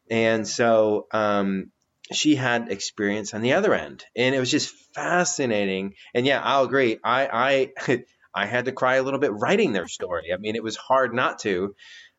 and 0.10 0.48
so 0.48 1.08
um, 1.12 1.72
she 2.12 2.36
had 2.36 2.72
experience 2.72 3.34
on 3.34 3.42
the 3.42 3.54
other 3.54 3.74
end, 3.74 4.06
and 4.16 4.36
it 4.36 4.40
was 4.40 4.52
just 4.52 4.76
fascinating. 4.94 5.94
And 6.14 6.26
yeah, 6.26 6.42
I'll 6.44 6.66
agree. 6.66 7.00
I 7.04 7.72
I 7.88 8.04
I 8.34 8.46
had 8.46 8.66
to 8.66 8.74
cry 8.74 8.96
a 8.96 9.04
little 9.04 9.20
bit 9.20 9.32
writing 9.34 9.72
their 9.72 9.88
story. 9.88 10.34
I 10.34 10.38
mean, 10.38 10.56
it 10.56 10.64
was 10.64 10.76
hard 10.76 11.14
not 11.14 11.40
to, 11.40 11.76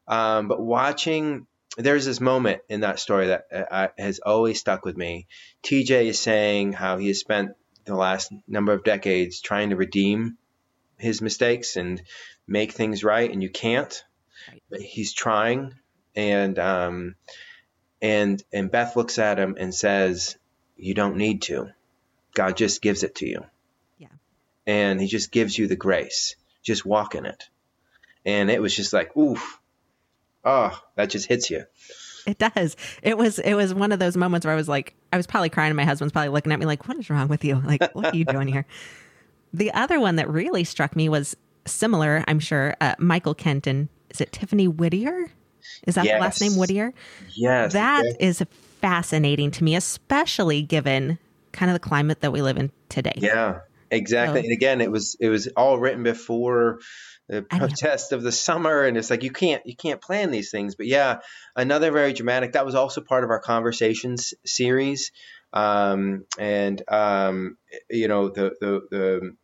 um, 0.08 0.48
but 0.48 0.60
watching 0.60 1.46
there's 1.76 2.06
this 2.06 2.20
moment 2.20 2.62
in 2.70 2.80
that 2.80 2.98
story 2.98 3.26
that 3.26 3.44
uh, 3.52 3.88
has 3.98 4.18
always 4.24 4.58
stuck 4.58 4.86
with 4.86 4.96
me. 4.96 5.26
TJ 5.62 6.06
is 6.06 6.18
saying 6.18 6.72
how 6.72 6.96
he 6.96 7.08
has 7.08 7.20
spent 7.20 7.50
the 7.86 7.94
last 7.94 8.32
number 8.46 8.72
of 8.72 8.84
decades 8.84 9.40
trying 9.40 9.70
to 9.70 9.76
redeem 9.76 10.36
his 10.98 11.22
mistakes 11.22 11.76
and 11.76 12.02
make 12.46 12.72
things 12.72 13.04
right, 13.04 13.30
and 13.30 13.42
you 13.42 13.50
can't. 13.50 14.04
But 14.70 14.80
he's 14.80 15.12
trying, 15.12 15.74
and 16.14 16.58
um, 16.58 17.14
and 18.02 18.42
and 18.52 18.70
Beth 18.70 18.96
looks 18.96 19.18
at 19.18 19.38
him 19.38 19.56
and 19.58 19.74
says, 19.74 20.36
"You 20.76 20.94
don't 20.94 21.16
need 21.16 21.42
to. 21.42 21.70
God 22.34 22.56
just 22.56 22.82
gives 22.82 23.02
it 23.02 23.16
to 23.16 23.26
you." 23.26 23.44
Yeah. 23.98 24.08
And 24.66 25.00
He 25.00 25.06
just 25.06 25.32
gives 25.32 25.56
you 25.58 25.66
the 25.66 25.76
grace. 25.76 26.36
Just 26.62 26.84
walk 26.84 27.14
in 27.14 27.26
it. 27.26 27.48
And 28.24 28.50
it 28.50 28.60
was 28.60 28.74
just 28.74 28.92
like, 28.92 29.16
oof, 29.16 29.60
oh, 30.44 30.76
that 30.96 31.10
just 31.10 31.28
hits 31.28 31.48
you. 31.48 31.64
It 32.36 32.38
does. 32.38 32.76
It 33.02 33.16
was 33.16 33.38
it 33.38 33.54
was 33.54 33.72
one 33.72 33.92
of 33.92 33.98
those 33.98 34.16
moments 34.16 34.44
where 34.44 34.52
I 34.52 34.56
was 34.56 34.68
like, 34.68 34.94
I 35.12 35.16
was 35.16 35.26
probably 35.26 35.48
crying, 35.48 35.70
and 35.70 35.76
my 35.76 35.84
husband's 35.84 36.12
probably 36.12 36.30
looking 36.30 36.52
at 36.52 36.58
me 36.58 36.66
like, 36.66 36.88
"What 36.88 36.98
is 36.98 37.08
wrong 37.08 37.28
with 37.28 37.44
you? 37.44 37.62
Like, 37.64 37.94
what 37.94 38.06
are 38.06 38.16
you 38.16 38.24
doing 38.24 38.48
here?" 38.48 38.66
The 39.52 39.72
other 39.72 40.00
one 40.00 40.16
that 40.16 40.28
really 40.28 40.64
struck 40.64 40.96
me 40.96 41.08
was 41.08 41.34
similar. 41.66 42.22
I'm 42.26 42.40
sure 42.40 42.76
uh, 42.80 42.94
Michael 42.98 43.32
Kenton. 43.32 43.88
Is 44.10 44.20
it 44.20 44.30
Tiffany 44.30 44.68
Whittier? 44.68 45.30
Is 45.86 45.94
that 45.94 46.04
yes. 46.04 46.16
the 46.16 46.20
last 46.20 46.40
name 46.42 46.58
Whittier? 46.58 46.92
Yes. 47.34 47.72
That 47.72 48.04
is 48.20 48.42
fascinating 48.80 49.50
to 49.52 49.64
me, 49.64 49.76
especially 49.76 50.60
given 50.62 51.18
kind 51.52 51.70
of 51.70 51.74
the 51.74 51.80
climate 51.80 52.20
that 52.20 52.32
we 52.32 52.42
live 52.42 52.58
in 52.58 52.70
today. 52.88 53.14
Yeah, 53.16 53.60
exactly. 53.90 54.40
So, 54.42 54.44
and 54.44 54.52
again, 54.52 54.80
it 54.80 54.90
was 54.90 55.16
it 55.20 55.28
was 55.28 55.46
all 55.48 55.78
written 55.78 56.02
before 56.02 56.80
the 57.28 57.42
protest 57.42 58.12
of 58.12 58.22
the 58.22 58.32
summer 58.32 58.84
and 58.84 58.96
it's 58.96 59.10
like 59.10 59.22
you 59.22 59.30
can't 59.30 59.66
you 59.66 59.76
can't 59.76 60.00
plan 60.00 60.30
these 60.30 60.50
things. 60.50 60.74
But 60.74 60.86
yeah 60.86 61.18
another 61.54 61.90
very 61.90 62.12
dramatic 62.12 62.52
that 62.52 62.66
was 62.66 62.74
also 62.74 63.00
part 63.00 63.24
of 63.24 63.30
our 63.30 63.40
conversations 63.40 64.34
series. 64.44 65.12
Um, 65.52 66.24
and 66.38 66.82
um, 66.88 67.56
you 67.88 68.08
know 68.08 68.28
the 68.28 68.54
the, 68.60 68.82
the 68.90 69.36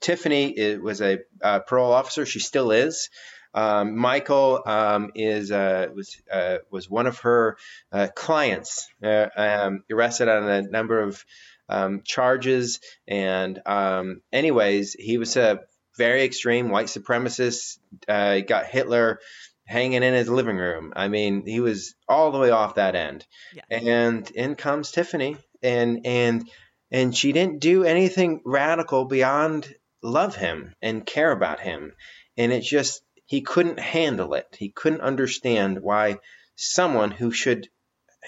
tiffany 0.00 0.76
was 0.76 1.00
a 1.00 1.20
uh, 1.42 1.60
parole 1.60 1.92
officer. 1.92 2.26
She 2.26 2.40
still 2.40 2.70
is. 2.70 3.10
Um, 3.54 3.96
Michael 3.96 4.62
um, 4.64 5.10
is 5.14 5.52
uh, 5.52 5.88
was 5.94 6.20
uh, 6.30 6.58
was 6.70 6.88
one 6.88 7.06
of 7.06 7.18
her 7.20 7.58
uh, 7.92 8.08
clients 8.14 8.88
uh, 9.02 9.28
um, 9.36 9.84
arrested 9.90 10.28
on 10.28 10.48
a 10.48 10.62
number 10.62 11.00
of 11.00 11.24
um, 11.68 12.02
charges. 12.04 12.80
And 13.06 13.60
um, 13.66 14.22
anyways, 14.32 14.94
he 14.94 15.18
was 15.18 15.36
a 15.36 15.60
very 15.96 16.24
extreme 16.24 16.70
white 16.70 16.86
supremacist. 16.86 17.78
Uh, 18.08 18.40
got 18.40 18.66
Hitler 18.66 19.20
hanging 19.64 20.02
in 20.02 20.14
his 20.14 20.28
living 20.28 20.56
room. 20.56 20.92
I 20.96 21.08
mean, 21.08 21.46
he 21.46 21.60
was 21.60 21.94
all 22.08 22.32
the 22.32 22.38
way 22.38 22.50
off 22.50 22.76
that 22.76 22.94
end. 22.94 23.26
Yeah. 23.54 23.62
And 23.70 24.30
in 24.30 24.54
comes 24.54 24.90
Tiffany, 24.90 25.36
and 25.62 26.06
and 26.06 26.50
and 26.90 27.16
she 27.16 27.32
didn't 27.32 27.60
do 27.60 27.84
anything 27.84 28.40
radical 28.44 29.06
beyond 29.06 29.74
love 30.02 30.36
him 30.36 30.74
and 30.82 31.06
care 31.06 31.30
about 31.32 31.60
him. 31.60 31.94
And 32.36 32.52
it 32.52 32.62
just 32.62 33.02
he 33.26 33.40
couldn't 33.40 33.78
handle 33.78 34.34
it. 34.34 34.56
He 34.58 34.68
couldn't 34.68 35.00
understand 35.00 35.80
why 35.80 36.18
someone 36.56 37.10
who 37.10 37.30
should 37.30 37.68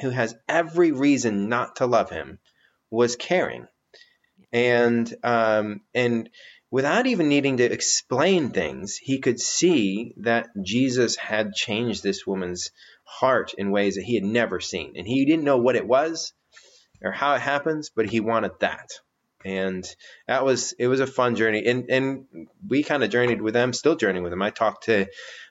who 0.00 0.10
has 0.10 0.34
every 0.48 0.92
reason 0.92 1.48
not 1.48 1.76
to 1.76 1.86
love 1.86 2.10
him 2.10 2.38
was 2.90 3.16
caring, 3.16 3.66
and 4.52 5.12
um, 5.22 5.82
and 5.94 6.30
without 6.74 7.06
even 7.06 7.28
needing 7.28 7.58
to 7.58 7.62
explain 7.62 8.50
things, 8.50 8.96
he 8.96 9.20
could 9.20 9.38
see 9.38 10.12
that 10.16 10.48
Jesus 10.60 11.14
had 11.14 11.54
changed 11.54 12.02
this 12.02 12.26
woman's 12.26 12.72
heart 13.04 13.54
in 13.56 13.70
ways 13.70 13.94
that 13.94 14.02
he 14.02 14.16
had 14.16 14.24
never 14.24 14.58
seen, 14.58 14.94
and 14.96 15.06
he 15.06 15.24
didn't 15.24 15.44
know 15.44 15.58
what 15.58 15.76
it 15.76 15.86
was 15.86 16.32
or 17.00 17.12
how 17.12 17.32
it 17.36 17.40
happens, 17.40 17.92
but 17.94 18.06
he 18.06 18.18
wanted 18.18 18.58
that. 18.58 18.90
And 19.44 19.86
that 20.26 20.44
was 20.44 20.72
it 20.76 20.88
was 20.88 20.98
a 20.98 21.06
fun 21.06 21.36
journey, 21.36 21.64
and 21.64 21.88
and 21.90 22.48
we 22.68 22.82
kind 22.82 23.04
of 23.04 23.10
journeyed 23.10 23.40
with 23.40 23.54
them, 23.54 23.72
still 23.72 23.94
journeying 23.94 24.24
with 24.24 24.32
them. 24.32 24.42
I 24.42 24.50
talked 24.50 24.86
to 24.86 25.06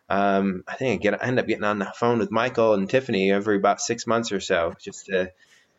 um, 0.10 0.65
I 0.68 0.75
think 0.75 1.00
I 1.00 1.03
get 1.03 1.24
I 1.24 1.27
end 1.27 1.39
up 1.39 1.48
getting 1.48 1.63
on 1.63 1.80
the 1.80 1.94
phone 1.98 2.20
with 2.20 2.32
Michael 2.32 2.74
and 2.74 2.89
Tiffany 2.89 3.32
every 3.32 3.56
about 3.56 3.80
six 3.80 4.06
months 4.06 4.34
or 4.34 4.42
so, 4.42 4.74
just 4.77 5.06
to 5.06 5.32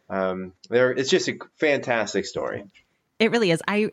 um, 0.09 0.55
there 0.71 0.91
it's 0.91 1.11
just 1.11 1.29
a 1.29 1.37
fantastic 1.59 2.25
story. 2.25 2.65
It 3.19 3.31
really 3.31 3.51
is. 3.51 3.63
I 3.69 3.91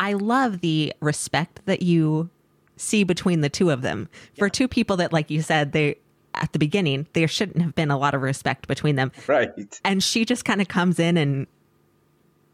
I 0.00 0.14
love 0.14 0.62
the 0.62 0.94
respect 1.00 1.60
that 1.66 1.82
you 1.82 2.30
see 2.76 3.04
between 3.04 3.42
the 3.42 3.50
two 3.50 3.70
of 3.70 3.82
them. 3.82 4.08
For 4.38 4.46
yeah. 4.46 4.50
two 4.50 4.66
people 4.66 4.96
that, 4.96 5.12
like 5.12 5.30
you 5.30 5.42
said, 5.42 5.72
they 5.72 5.98
at 6.34 6.52
the 6.52 6.58
beginning 6.58 7.06
there 7.12 7.28
shouldn't 7.28 7.60
have 7.60 7.74
been 7.74 7.90
a 7.90 7.98
lot 7.98 8.14
of 8.14 8.22
respect 8.22 8.66
between 8.66 8.96
them. 8.96 9.12
Right. 9.26 9.50
And 9.84 10.02
she 10.02 10.24
just 10.24 10.44
kind 10.44 10.60
of 10.60 10.68
comes 10.68 10.98
in 10.98 11.16
and 11.16 11.46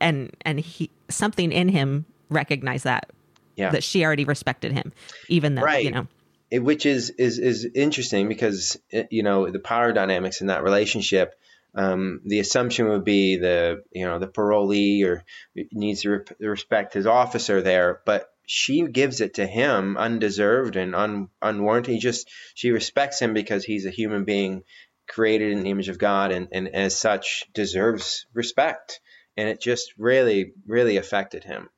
and 0.00 0.36
and 0.42 0.58
he 0.58 0.90
something 1.08 1.52
in 1.52 1.68
him 1.68 2.04
recognized 2.28 2.84
that. 2.84 3.10
Yeah. 3.54 3.70
That 3.70 3.82
she 3.82 4.04
already 4.04 4.24
respected 4.24 4.72
him, 4.72 4.92
even 5.28 5.54
though 5.54 5.62
right. 5.62 5.82
you 5.82 5.90
know. 5.90 6.08
It, 6.50 6.58
which 6.58 6.84
is 6.84 7.08
is 7.10 7.38
is 7.38 7.64
interesting 7.74 8.28
because 8.28 8.78
eh, 8.92 9.04
you 9.10 9.22
know 9.22 9.50
the 9.50 9.58
power 9.58 9.92
dynamics 9.92 10.42
in 10.42 10.48
that 10.48 10.62
relationship 10.62 11.34
um, 11.76 12.22
the 12.24 12.40
assumption 12.40 12.88
would 12.88 13.04
be 13.04 13.36
the 13.36 13.82
you 13.92 14.06
know 14.06 14.18
the 14.18 14.26
parolee 14.26 15.04
or 15.04 15.24
needs 15.72 16.02
to 16.02 16.10
re- 16.10 16.48
respect 16.48 16.94
his 16.94 17.06
officer 17.06 17.60
there, 17.60 18.00
but 18.06 18.28
she 18.46 18.82
gives 18.86 19.20
it 19.20 19.34
to 19.34 19.46
him 19.46 19.96
undeserved 19.96 20.76
and 20.76 20.94
un- 20.94 21.28
unwarranted. 21.42 21.92
He 21.92 22.00
just 22.00 22.30
she 22.54 22.70
respects 22.70 23.20
him 23.20 23.34
because 23.34 23.64
he's 23.64 23.84
a 23.84 23.90
human 23.90 24.24
being 24.24 24.62
created 25.06 25.52
in 25.52 25.62
the 25.62 25.70
image 25.70 25.88
of 25.88 25.98
God 25.98 26.32
and, 26.32 26.48
and 26.50 26.68
as 26.74 26.98
such 26.98 27.44
deserves 27.52 28.26
respect. 28.32 29.00
And 29.36 29.48
it 29.48 29.60
just 29.60 29.92
really, 29.98 30.52
really 30.66 30.96
affected 30.96 31.44
him. 31.44 31.68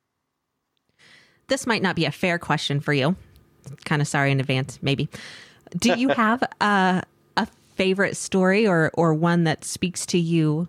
This 1.49 1.67
might 1.67 1.83
not 1.83 1.97
be 1.97 2.05
a 2.05 2.13
fair 2.13 2.39
question 2.39 2.79
for 2.79 2.93
you. 2.93 3.17
Kind 3.85 4.01
of 4.01 4.07
sorry 4.07 4.31
in 4.31 4.39
advance, 4.39 4.79
maybe. 4.81 5.09
Do 5.77 5.99
you 5.99 6.09
have 6.17 6.45
a 6.61 7.03
favorite 7.79 8.17
story 8.17 8.67
or 8.67 8.91
or 8.95 9.15
one 9.15 9.45
that 9.45 9.65
speaks 9.65 10.05
to 10.07 10.19
you? 10.19 10.69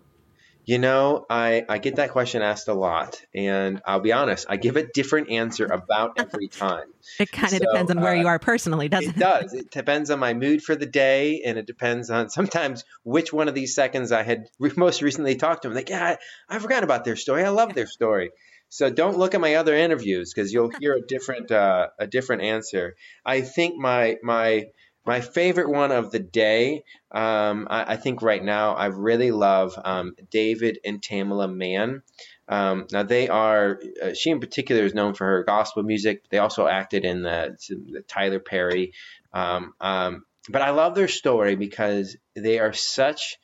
You 0.64 0.78
know, 0.78 1.26
I, 1.28 1.64
I 1.68 1.78
get 1.78 1.96
that 1.96 2.10
question 2.10 2.42
asked 2.42 2.68
a 2.68 2.74
lot, 2.74 3.20
and 3.34 3.82
I'll 3.84 3.98
be 3.98 4.12
honest, 4.12 4.46
I 4.48 4.56
give 4.56 4.76
a 4.76 4.86
different 4.86 5.28
answer 5.30 5.66
about 5.66 6.12
every 6.16 6.46
time. 6.66 6.84
it 7.18 7.32
kind 7.32 7.52
of 7.52 7.58
so, 7.58 7.64
depends 7.72 7.90
on 7.90 8.00
where 8.00 8.12
uh, 8.12 8.20
you 8.20 8.28
are 8.28 8.38
personally, 8.38 8.88
doesn't 8.88 9.10
it? 9.10 9.16
It 9.16 9.18
does. 9.18 9.52
It 9.52 9.72
depends 9.72 10.10
on 10.10 10.20
my 10.20 10.32
mood 10.32 10.62
for 10.62 10.76
the 10.76 10.86
day, 10.86 11.42
and 11.44 11.58
it 11.58 11.66
depends 11.66 12.08
on 12.08 12.30
sometimes 12.38 12.84
which 13.02 13.32
one 13.32 13.48
of 13.48 13.54
these 13.54 13.74
seconds 13.74 14.12
I 14.12 14.22
had 14.22 14.44
most 14.76 15.02
recently 15.02 15.34
talked 15.34 15.62
to 15.62 15.68
them. 15.68 15.74
Like, 15.74 15.90
yeah, 15.90 16.16
I, 16.48 16.56
I 16.56 16.58
forgot 16.60 16.84
about 16.84 17.04
their 17.04 17.16
story. 17.16 17.42
I 17.42 17.48
love 17.48 17.74
their 17.74 17.88
story. 17.88 18.30
So 18.68 18.88
don't 18.88 19.18
look 19.18 19.34
at 19.34 19.40
my 19.40 19.56
other 19.56 19.74
interviews 19.74 20.32
because 20.32 20.52
you'll 20.52 20.70
hear 20.78 20.94
a 20.94 21.04
different 21.04 21.50
uh, 21.50 21.88
a 21.98 22.06
different 22.06 22.42
answer. 22.42 22.94
I 23.26 23.40
think 23.40 23.76
my 23.76 24.18
my 24.22 24.66
my 25.04 25.20
favorite 25.20 25.70
one 25.70 25.92
of 25.92 26.10
the 26.10 26.18
day, 26.18 26.84
um, 27.10 27.66
I, 27.70 27.94
I, 27.94 27.96
think 27.96 28.22
right 28.22 28.42
now, 28.42 28.74
I 28.74 28.86
really 28.86 29.30
love 29.30 29.78
um, 29.82 30.14
David 30.30 30.78
and 30.84 31.00
Tamela 31.00 31.52
Mann. 31.52 32.02
Um, 32.48 32.86
now 32.92 33.02
they 33.02 33.28
are, 33.28 33.80
uh, 34.02 34.12
she 34.12 34.30
in 34.30 34.40
particular 34.40 34.84
is 34.84 34.94
known 34.94 35.14
for 35.14 35.26
her 35.26 35.44
gospel 35.44 35.82
music. 35.82 36.28
They 36.30 36.38
also 36.38 36.66
acted 36.66 37.04
in 37.04 37.22
the, 37.22 37.56
the 37.68 38.02
Tyler 38.02 38.40
Perry. 38.40 38.92
Um, 39.32 39.72
um, 39.80 40.24
but 40.48 40.62
I 40.62 40.70
love 40.70 40.94
their 40.94 41.08
story 41.08 41.56
because 41.56 42.16
they 42.34 42.58
are 42.58 42.72
such, 42.72 43.38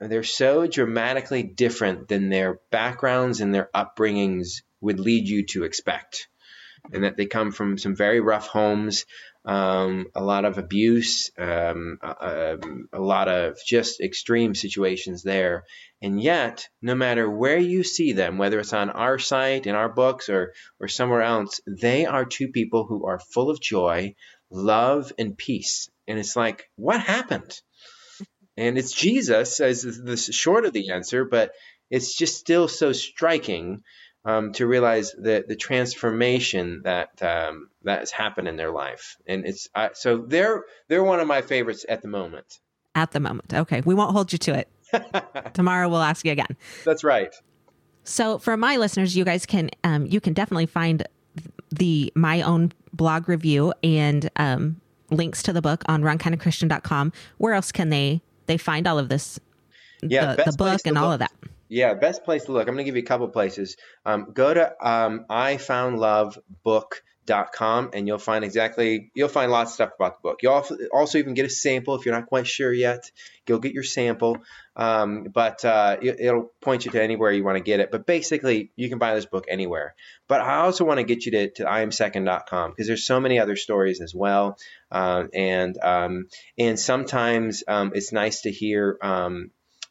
they're 0.00 0.22
so 0.22 0.66
dramatically 0.66 1.42
different 1.42 2.08
than 2.08 2.28
their 2.28 2.58
backgrounds 2.70 3.40
and 3.40 3.54
their 3.54 3.70
upbringings 3.74 4.62
would 4.80 4.98
lead 4.98 5.28
you 5.28 5.46
to 5.46 5.64
expect. 5.64 6.28
And 6.92 7.04
that 7.04 7.16
they 7.16 7.26
come 7.26 7.52
from 7.52 7.78
some 7.78 7.94
very 7.94 8.20
rough 8.20 8.48
homes 8.48 9.06
um, 9.44 10.06
a 10.14 10.22
lot 10.22 10.44
of 10.44 10.58
abuse, 10.58 11.30
um, 11.36 11.98
a, 12.00 12.58
a, 12.92 13.00
lot 13.00 13.28
of 13.28 13.58
just 13.66 14.00
extreme 14.00 14.54
situations 14.54 15.22
there. 15.22 15.64
And 16.00 16.20
yet, 16.20 16.68
no 16.80 16.94
matter 16.94 17.28
where 17.28 17.58
you 17.58 17.82
see 17.82 18.12
them, 18.12 18.38
whether 18.38 18.60
it's 18.60 18.72
on 18.72 18.90
our 18.90 19.18
site, 19.18 19.66
in 19.66 19.74
our 19.74 19.88
books, 19.88 20.28
or, 20.28 20.52
or 20.80 20.86
somewhere 20.86 21.22
else, 21.22 21.60
they 21.66 22.06
are 22.06 22.24
two 22.24 22.48
people 22.48 22.86
who 22.86 23.06
are 23.06 23.18
full 23.18 23.50
of 23.50 23.60
joy, 23.60 24.14
love, 24.50 25.12
and 25.18 25.36
peace. 25.36 25.90
And 26.06 26.18
it's 26.18 26.36
like, 26.36 26.68
what 26.76 27.00
happened? 27.00 27.60
And 28.56 28.78
it's 28.78 28.92
Jesus 28.92 29.60
as 29.60 29.82
the 29.82 30.16
short 30.16 30.66
of 30.66 30.72
the 30.72 30.90
answer, 30.90 31.24
but 31.24 31.52
it's 31.90 32.16
just 32.16 32.38
still 32.38 32.68
so 32.68 32.92
striking 32.92 33.82
um, 34.24 34.52
to 34.52 34.66
realize 34.66 35.12
the 35.12 35.44
the 35.46 35.56
transformation 35.56 36.82
that 36.84 37.22
um, 37.22 37.68
that 37.82 38.00
has 38.00 38.10
happened 38.10 38.48
in 38.48 38.56
their 38.56 38.70
life, 38.70 39.16
and 39.26 39.44
it's 39.46 39.68
uh, 39.74 39.88
so 39.94 40.18
they're 40.18 40.64
they're 40.88 41.04
one 41.04 41.20
of 41.20 41.26
my 41.26 41.42
favorites 41.42 41.84
at 41.88 42.02
the 42.02 42.08
moment. 42.08 42.58
At 42.94 43.12
the 43.12 43.20
moment, 43.20 43.52
okay, 43.54 43.80
we 43.80 43.94
won't 43.94 44.12
hold 44.12 44.32
you 44.32 44.38
to 44.38 44.58
it. 44.58 44.68
Tomorrow 45.54 45.88
we'll 45.88 46.02
ask 46.02 46.24
you 46.24 46.32
again. 46.32 46.56
That's 46.84 47.02
right. 47.02 47.34
So 48.04 48.38
for 48.38 48.56
my 48.56 48.76
listeners, 48.76 49.16
you 49.16 49.24
guys 49.24 49.46
can 49.46 49.70
um, 49.84 50.06
you 50.06 50.20
can 50.20 50.34
definitely 50.34 50.66
find 50.66 51.06
the 51.70 52.12
my 52.14 52.42
own 52.42 52.72
blog 52.92 53.28
review 53.28 53.72
and 53.82 54.30
um, 54.36 54.80
links 55.10 55.42
to 55.44 55.52
the 55.52 55.62
book 55.62 55.82
on 55.86 56.02
wrongkindofchristian.com. 56.02 57.12
Where 57.38 57.54
else 57.54 57.72
can 57.72 57.88
they 57.88 58.22
they 58.46 58.58
find 58.58 58.86
all 58.86 58.98
of 58.98 59.08
this? 59.08 59.40
Yeah, 60.02 60.34
the, 60.34 60.50
the 60.50 60.56
book 60.56 60.80
and 60.84 60.98
all 60.98 61.12
of 61.12 61.20
that. 61.20 61.32
Yeah, 61.72 61.94
best 61.94 62.24
place 62.24 62.44
to 62.44 62.52
look. 62.52 62.68
I'm 62.68 62.74
going 62.74 62.84
to 62.84 62.86
give 62.88 62.96
you 62.96 63.02
a 63.02 63.06
couple 63.06 63.26
places. 63.28 63.78
Um, 64.04 64.32
go 64.34 64.52
to 64.52 64.74
um, 64.86 65.24
ifoundlovebook.com 65.30 67.90
and 67.94 68.06
you'll 68.06 68.18
find 68.18 68.44
exactly 68.44 69.10
you'll 69.14 69.28
find 69.28 69.50
lots 69.50 69.70
of 69.70 69.74
stuff 69.76 69.92
about 69.98 70.18
the 70.18 70.28
book. 70.28 70.40
You'll 70.42 70.62
also 70.92 71.16
even 71.16 71.32
get 71.32 71.46
a 71.46 71.48
sample 71.48 71.94
if 71.94 72.04
you're 72.04 72.14
not 72.14 72.26
quite 72.26 72.46
sure 72.46 72.70
yet. 72.70 73.10
You'll 73.48 73.58
get 73.58 73.72
your 73.72 73.84
sample, 73.84 74.36
um, 74.76 75.28
but 75.32 75.64
uh, 75.64 75.96
it, 76.02 76.18
will 76.20 76.52
point 76.60 76.84
you 76.84 76.90
to 76.90 77.02
anywhere 77.02 77.32
you 77.32 77.42
want 77.42 77.56
to 77.56 77.64
get 77.64 77.80
it. 77.80 77.90
But 77.90 78.04
basically, 78.04 78.70
you 78.76 78.90
can 78.90 78.98
buy 78.98 79.14
this 79.14 79.24
book 79.24 79.46
anywhere. 79.48 79.94
But 80.28 80.42
I 80.42 80.56
also 80.56 80.84
want 80.84 80.98
to 80.98 81.04
get 81.04 81.24
you 81.24 81.32
to, 81.32 81.52
to 81.52 81.64
iamsecond.com 81.64 82.72
because 82.72 82.86
there's 82.86 83.06
so 83.06 83.18
many 83.18 83.40
other 83.40 83.56
stories 83.56 84.02
as 84.02 84.14
well, 84.14 84.58
uh, 84.90 85.24
and 85.32 85.78
um, 85.82 86.28
and 86.58 86.78
sometimes 86.78 87.64
um, 87.66 87.92
it's 87.94 88.12
nice 88.12 88.42
to 88.42 88.52
hear 88.52 88.98
um, 89.00 89.50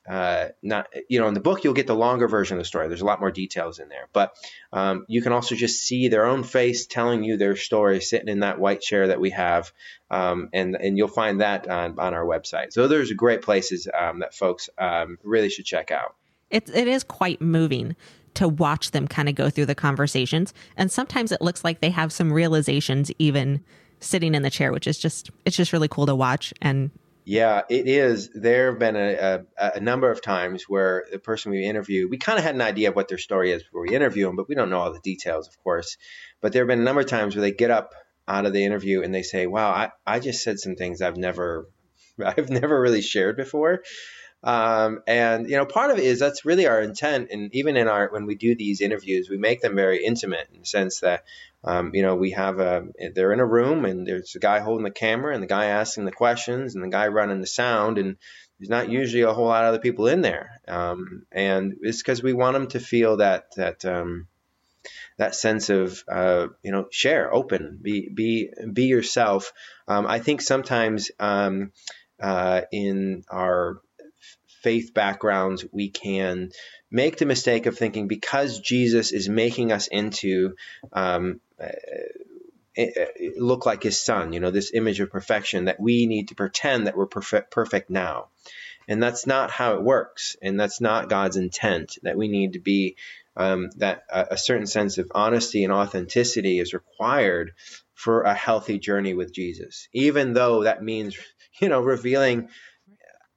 uh, 0.10 0.48
not 0.62 0.88
you 1.10 1.20
know 1.20 1.27
in 1.27 1.34
the 1.34 1.39
book 1.39 1.63
you'll 1.63 1.74
get 1.74 1.88
the 1.88 1.96
longer 1.96 2.27
version 2.27 2.58
of 2.58 2.62
the 2.62 2.67
story. 2.67 2.88
There's 2.88 3.01
a 3.01 3.05
lot 3.05 3.20
more 3.20 3.31
details 3.31 3.79
in 3.79 3.89
there. 3.89 4.08
But 4.13 4.36
um, 4.74 5.05
you 5.08 5.22
can 5.22 5.31
also 5.31 5.55
just 5.55 5.81
see 5.81 6.08
their 6.08 6.25
own 6.25 6.43
face 6.43 6.88
telling 6.88 7.24
you 7.24 7.38
their 7.38 7.55
story 7.55 8.01
sitting 8.01 8.27
in 8.27 8.39
that 8.39 8.60
white 8.60 8.81
chair 8.81 9.08
that 9.08 9.20
we 9.20 9.29
have 9.31 9.72
um, 10.12 10.50
and 10.51 10.75
and 10.75 10.98
you'll 10.98 11.08
find 11.08 11.41
that 11.41 11.67
on, 11.70 11.98
on 11.98 12.13
our 12.13 12.25
website. 12.25 12.74
So 12.74 12.88
there's 12.88 13.12
great 13.13 13.41
places 13.41 13.88
um, 13.98 14.20
that 14.20 14.36
folks 14.36 14.70
um, 14.77 15.17
really 15.24 15.50
should 15.50 15.65
check 15.65 15.89
out. 15.89 16.15
It, 16.50 16.70
it 16.70 16.88
is 16.88 17.03
quite 17.03 17.41
moving 17.41 17.96
to 18.34 18.48
watch 18.48 18.91
them 18.91 19.08
kind 19.08 19.29
of 19.29 19.36
go 19.36 19.50
through 19.50 19.65
the 19.67 19.75
conversations. 19.75 20.53
And 20.75 20.91
sometimes 20.91 21.31
it 21.31 21.41
looks 21.41 21.63
like 21.63 21.79
they 21.79 21.89
have 21.89 22.12
some 22.12 22.31
realizations 22.31 23.10
even 23.20 23.63
sitting 24.00 24.36
in 24.36 24.41
the 24.41 24.50
chair, 24.50 24.72
which 24.72 24.86
is 24.86 24.98
just 24.98 25.31
it's 25.46 25.55
just 25.55 25.72
really 25.72 25.88
cool 25.88 26.05
to 26.05 26.15
watch. 26.15 26.53
And 26.62 26.91
yeah, 27.23 27.61
it 27.69 27.87
is. 27.87 28.29
There 28.33 28.71
have 28.71 28.79
been 28.79 28.95
a, 28.95 29.45
a, 29.57 29.71
a 29.75 29.79
number 29.79 30.09
of 30.09 30.21
times 30.21 30.63
where 30.67 31.05
the 31.11 31.19
person 31.19 31.51
we 31.51 31.63
interview, 31.63 32.09
we 32.09 32.17
kind 32.17 32.39
of 32.39 32.43
had 32.43 32.55
an 32.55 32.61
idea 32.61 32.89
of 32.89 32.95
what 32.95 33.07
their 33.07 33.17
story 33.17 33.51
is 33.51 33.63
before 33.63 33.81
we 33.81 33.95
interview 33.95 34.25
them, 34.25 34.35
but 34.35 34.49
we 34.49 34.55
don't 34.55 34.69
know 34.69 34.79
all 34.79 34.93
the 34.93 34.99
details, 34.99 35.47
of 35.47 35.57
course. 35.63 35.97
But 36.41 36.51
there 36.51 36.63
have 36.63 36.67
been 36.67 36.81
a 36.81 36.83
number 36.83 37.01
of 37.01 37.07
times 37.07 37.35
where 37.35 37.41
they 37.41 37.51
get 37.51 37.69
up 37.71 37.93
out 38.27 38.45
of 38.45 38.53
the 38.53 38.65
interview 38.65 39.03
and 39.03 39.13
they 39.13 39.23
say, 39.23 39.45
"Wow, 39.45 39.69
I, 39.69 39.91
I 40.05 40.19
just 40.19 40.43
said 40.43 40.59
some 40.59 40.75
things 40.75 41.01
I've 41.01 41.17
never 41.17 41.69
I've 42.25 42.49
never 42.49 42.79
really 42.79 43.01
shared 43.01 43.37
before." 43.37 43.83
Um, 44.43 45.03
and 45.05 45.47
you 45.47 45.55
know, 45.55 45.65
part 45.65 45.91
of 45.91 45.99
it 45.99 46.05
is 46.05 46.19
that's 46.19 46.45
really 46.45 46.65
our 46.65 46.81
intent, 46.81 47.29
and 47.31 47.53
even 47.53 47.77
in 47.77 47.87
our 47.87 48.09
when 48.09 48.25
we 48.25 48.35
do 48.35 48.55
these 48.55 48.81
interviews, 48.81 49.29
we 49.29 49.37
make 49.37 49.61
them 49.61 49.75
very 49.75 50.03
intimate 50.03 50.47
in 50.51 50.61
the 50.61 50.65
sense 50.65 51.01
that 51.01 51.23
um, 51.63 51.91
you 51.93 52.01
know 52.01 52.15
we 52.15 52.31
have 52.31 52.59
a 52.59 52.85
they're 53.13 53.33
in 53.33 53.39
a 53.39 53.45
room 53.45 53.85
and 53.85 54.07
there's 54.07 54.35
a 54.35 54.39
guy 54.39 54.59
holding 54.59 54.83
the 54.83 54.91
camera 54.91 55.33
and 55.33 55.43
the 55.43 55.47
guy 55.47 55.65
asking 55.65 56.05
the 56.05 56.11
questions 56.11 56.75
and 56.75 56.83
the 56.83 56.89
guy 56.89 57.07
running 57.07 57.41
the 57.41 57.47
sound 57.47 57.97
and 57.97 58.17
there's 58.61 58.69
not 58.69 58.89
usually 58.89 59.23
a 59.23 59.33
whole 59.33 59.47
lot 59.47 59.63
of 59.63 59.69
other 59.69 59.79
people 59.79 60.07
in 60.07 60.21
there, 60.21 60.61
um, 60.67 61.25
and 61.31 61.77
it's 61.81 61.97
because 61.97 62.21
we 62.21 62.33
want 62.33 62.53
them 62.53 62.67
to 62.67 62.79
feel 62.79 63.17
that 63.17 63.45
that 63.55 63.83
um, 63.85 64.27
that 65.17 65.33
sense 65.33 65.69
of 65.69 66.03
uh, 66.07 66.47
you 66.61 66.71
know 66.71 66.85
share, 66.91 67.33
open, 67.33 67.79
be 67.81 68.07
be 68.09 68.49
be 68.71 68.83
yourself. 68.83 69.51
Um, 69.87 70.05
I 70.05 70.19
think 70.19 70.41
sometimes 70.41 71.09
um, 71.19 71.71
uh, 72.21 72.61
in 72.71 73.23
our 73.31 73.81
faith 74.61 74.93
backgrounds, 74.93 75.65
we 75.71 75.89
can 75.89 76.51
make 76.91 77.17
the 77.17 77.25
mistake 77.25 77.65
of 77.65 77.77
thinking 77.77 78.07
because 78.07 78.59
Jesus 78.59 79.11
is 79.11 79.27
making 79.27 79.71
us 79.71 79.87
into 79.87 80.55
um, 80.93 81.41
look 83.37 83.65
like 83.65 83.83
his 83.83 83.99
son, 83.99 84.33
you 84.33 84.39
know, 84.39 84.51
this 84.51 84.73
image 84.73 84.99
of 84.99 85.11
perfection, 85.11 85.65
that 85.65 85.79
we 85.79 86.05
need 86.05 86.29
to 86.29 86.35
pretend 86.35 86.87
that 86.87 86.95
we're 86.95 87.07
perfect, 87.07 87.51
perfect 87.51 87.89
now. 87.89 88.27
And 88.87 89.01
that's 89.01 89.27
not 89.27 89.51
how 89.51 89.75
it 89.75 89.83
works. 89.83 90.35
And 90.41 90.59
that's 90.59 90.81
not 90.81 91.09
God's 91.09 91.37
intent, 91.37 91.97
that 92.03 92.17
we 92.17 92.27
need 92.27 92.53
to 92.53 92.59
be, 92.59 92.95
um, 93.35 93.69
that 93.77 94.03
a, 94.09 94.27
a 94.31 94.37
certain 94.37 94.67
sense 94.67 94.97
of 94.97 95.11
honesty 95.13 95.63
and 95.63 95.73
authenticity 95.73 96.59
is 96.59 96.73
required 96.73 97.53
for 97.93 98.23
a 98.23 98.33
healthy 98.33 98.79
journey 98.79 99.13
with 99.13 99.33
Jesus, 99.33 99.87
even 99.93 100.33
though 100.33 100.63
that 100.63 100.83
means, 100.83 101.17
you 101.59 101.69
know, 101.69 101.81
revealing 101.81 102.49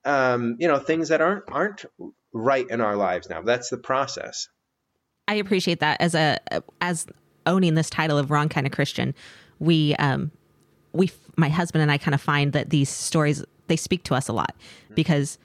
um, 0.04 0.56
you 0.58 0.68
know, 0.68 0.78
things 0.78 1.08
that 1.08 1.20
aren't 1.20 1.44
aren't 1.50 1.84
right 2.32 2.68
in 2.68 2.80
our 2.80 2.96
lives 2.96 3.28
now. 3.28 3.42
That's 3.42 3.70
the 3.70 3.78
process. 3.78 4.48
I 5.26 5.34
appreciate 5.34 5.80
that 5.80 6.00
as 6.00 6.14
a 6.14 6.38
as 6.80 7.06
owning 7.46 7.74
this 7.74 7.90
title 7.90 8.18
of 8.18 8.30
wrong 8.30 8.48
kind 8.48 8.66
of 8.66 8.72
Christian. 8.72 9.14
We 9.58 9.94
um 9.96 10.30
we 10.92 11.10
my 11.36 11.48
husband 11.48 11.82
and 11.82 11.90
I 11.90 11.98
kind 11.98 12.14
of 12.14 12.20
find 12.20 12.52
that 12.52 12.70
these 12.70 12.88
stories 12.88 13.44
they 13.66 13.76
speak 13.76 14.04
to 14.04 14.14
us 14.14 14.28
a 14.28 14.32
lot 14.32 14.54
mm-hmm. 14.58 14.94
because 14.94 15.38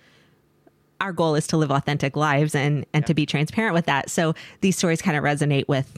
our 1.02 1.14
goal 1.14 1.36
is 1.36 1.48
to 1.48 1.58
live 1.58 1.72
authentic 1.72 2.16
lives 2.16 2.56
and 2.56 2.86
and 2.94 3.04
yeah. 3.04 3.08
to 3.08 3.14
be 3.14 3.26
transparent 3.26 3.74
with 3.74 3.86
that. 3.86 4.10
So 4.10 4.34
these 4.62 4.78
stories 4.78 5.02
kind 5.02 5.18
of 5.18 5.24
resonate 5.24 5.68
with 5.68 5.98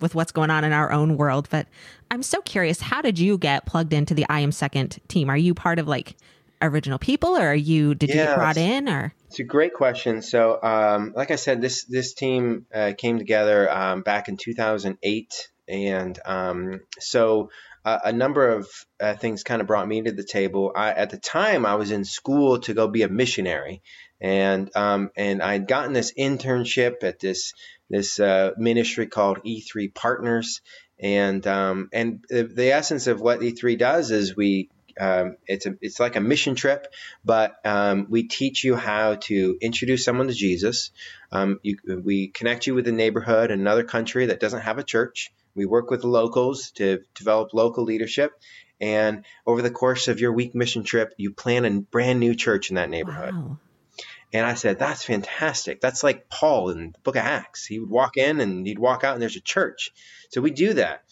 with 0.00 0.14
what's 0.14 0.32
going 0.32 0.50
on 0.50 0.64
in 0.64 0.72
our 0.72 0.92
own 0.92 1.16
world. 1.16 1.48
But 1.50 1.66
I'm 2.10 2.22
so 2.22 2.40
curious, 2.42 2.80
how 2.80 3.02
did 3.02 3.18
you 3.18 3.38
get 3.38 3.66
plugged 3.66 3.92
into 3.92 4.14
the 4.14 4.26
I 4.28 4.40
am 4.40 4.52
second 4.52 4.98
team? 5.08 5.30
Are 5.30 5.36
you 5.36 5.54
part 5.54 5.78
of 5.78 5.88
like 5.88 6.16
original 6.62 6.98
people, 6.98 7.36
or 7.36 7.48
are 7.48 7.54
you 7.54 7.94
did 7.94 8.10
you 8.10 8.16
get 8.16 8.36
brought 8.36 8.56
in, 8.56 8.88
or? 8.88 9.14
It's 9.36 9.40
a 9.40 9.44
great 9.44 9.74
question. 9.74 10.22
So, 10.22 10.58
um, 10.62 11.12
like 11.14 11.30
I 11.30 11.36
said, 11.36 11.60
this 11.60 11.84
this 11.84 12.14
team 12.14 12.64
uh, 12.74 12.92
came 12.96 13.18
together 13.18 13.70
um, 13.70 14.00
back 14.00 14.28
in 14.28 14.38
2008, 14.38 15.50
and 15.68 16.18
um, 16.24 16.80
so 16.98 17.50
uh, 17.84 17.98
a 18.02 18.12
number 18.14 18.48
of 18.48 18.66
uh, 18.98 19.12
things 19.12 19.42
kind 19.42 19.60
of 19.60 19.66
brought 19.66 19.86
me 19.86 20.00
to 20.00 20.10
the 20.10 20.24
table. 20.24 20.72
I, 20.74 20.92
at 20.92 21.10
the 21.10 21.18
time, 21.18 21.66
I 21.66 21.74
was 21.74 21.90
in 21.90 22.06
school 22.06 22.60
to 22.60 22.72
go 22.72 22.88
be 22.88 23.02
a 23.02 23.10
missionary, 23.10 23.82
and 24.22 24.74
um, 24.74 25.10
and 25.18 25.42
I 25.42 25.52
had 25.52 25.68
gotten 25.68 25.92
this 25.92 26.14
internship 26.18 27.04
at 27.04 27.20
this 27.20 27.52
this 27.90 28.18
uh, 28.18 28.52
ministry 28.56 29.06
called 29.06 29.44
E3 29.44 29.94
Partners, 29.94 30.62
and 30.98 31.46
um, 31.46 31.90
and 31.92 32.24
the, 32.30 32.44
the, 32.44 32.72
essence 32.72 33.06
of 33.06 33.20
what 33.20 33.40
E3 33.40 33.76
does 33.76 34.10
is 34.10 34.34
we 34.34 34.70
um, 34.98 35.36
it's 35.46 35.66
a, 35.66 35.74
it's 35.80 36.00
like 36.00 36.16
a 36.16 36.20
mission 36.20 36.54
trip, 36.54 36.86
but 37.24 37.56
um, 37.64 38.06
we 38.08 38.24
teach 38.24 38.64
you 38.64 38.76
how 38.76 39.16
to 39.16 39.58
introduce 39.60 40.04
someone 40.04 40.28
to 40.28 40.34
Jesus. 40.34 40.90
Um, 41.32 41.60
you, 41.62 41.78
we 42.04 42.28
connect 42.28 42.66
you 42.66 42.74
with 42.74 42.88
a 42.88 42.92
neighborhood 42.92 43.50
in 43.50 43.60
another 43.60 43.84
country 43.84 44.26
that 44.26 44.40
doesn't 44.40 44.62
have 44.62 44.78
a 44.78 44.84
church. 44.84 45.32
We 45.54 45.66
work 45.66 45.90
with 45.90 46.04
locals 46.04 46.70
to 46.72 47.00
develop 47.14 47.54
local 47.54 47.84
leadership. 47.84 48.32
And 48.80 49.24
over 49.46 49.62
the 49.62 49.70
course 49.70 50.08
of 50.08 50.20
your 50.20 50.32
week 50.32 50.54
mission 50.54 50.84
trip, 50.84 51.14
you 51.16 51.32
plan 51.32 51.64
a 51.64 51.80
brand 51.80 52.20
new 52.20 52.34
church 52.34 52.70
in 52.70 52.76
that 52.76 52.90
neighborhood. 52.90 53.34
Wow. 53.34 53.58
And 54.32 54.44
I 54.44 54.54
said, 54.54 54.78
that's 54.78 55.04
fantastic. 55.04 55.80
That's 55.80 56.02
like 56.02 56.28
Paul 56.28 56.70
in 56.70 56.92
the 56.92 56.98
book 57.04 57.16
of 57.16 57.22
Acts. 57.22 57.64
He 57.64 57.78
would 57.78 57.88
walk 57.88 58.16
in 58.16 58.40
and 58.40 58.66
he'd 58.66 58.78
walk 58.78 59.04
out 59.04 59.14
and 59.14 59.22
there's 59.22 59.36
a 59.36 59.40
church. 59.40 59.92
So 60.30 60.40
we 60.40 60.50
do 60.50 60.74
that. 60.74 61.04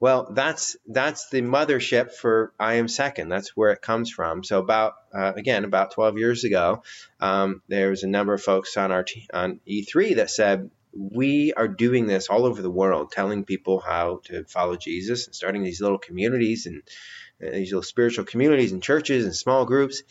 Well, 0.00 0.28
that's 0.32 0.78
that's 0.86 1.28
the 1.28 1.42
mothership 1.42 2.12
for 2.12 2.54
I 2.58 2.74
am 2.74 2.88
second. 2.88 3.28
That's 3.28 3.54
where 3.54 3.70
it 3.70 3.82
comes 3.82 4.10
from. 4.10 4.42
So 4.42 4.58
about 4.58 4.94
uh, 5.14 5.34
again 5.36 5.64
about 5.64 5.92
12 5.92 6.16
years 6.18 6.44
ago, 6.44 6.82
um, 7.20 7.62
there 7.68 7.90
was 7.90 8.02
a 8.02 8.08
number 8.08 8.32
of 8.32 8.42
folks 8.42 8.78
on 8.78 8.92
our 8.92 9.02
t- 9.04 9.28
on 9.32 9.60
E3 9.68 10.16
that 10.16 10.30
said 10.30 10.70
we 10.94 11.52
are 11.52 11.68
doing 11.68 12.06
this 12.06 12.28
all 12.28 12.46
over 12.46 12.62
the 12.62 12.70
world, 12.70 13.12
telling 13.12 13.44
people 13.44 13.78
how 13.78 14.22
to 14.24 14.44
follow 14.44 14.74
Jesus 14.74 15.26
and 15.26 15.36
starting 15.36 15.62
these 15.62 15.82
little 15.82 15.98
communities 15.98 16.64
and 16.64 16.82
uh, 17.46 17.50
these 17.50 17.70
little 17.70 17.82
spiritual 17.82 18.24
communities 18.24 18.72
and 18.72 18.82
churches 18.82 19.26
and 19.26 19.36
small 19.36 19.66
groups. 19.66 20.02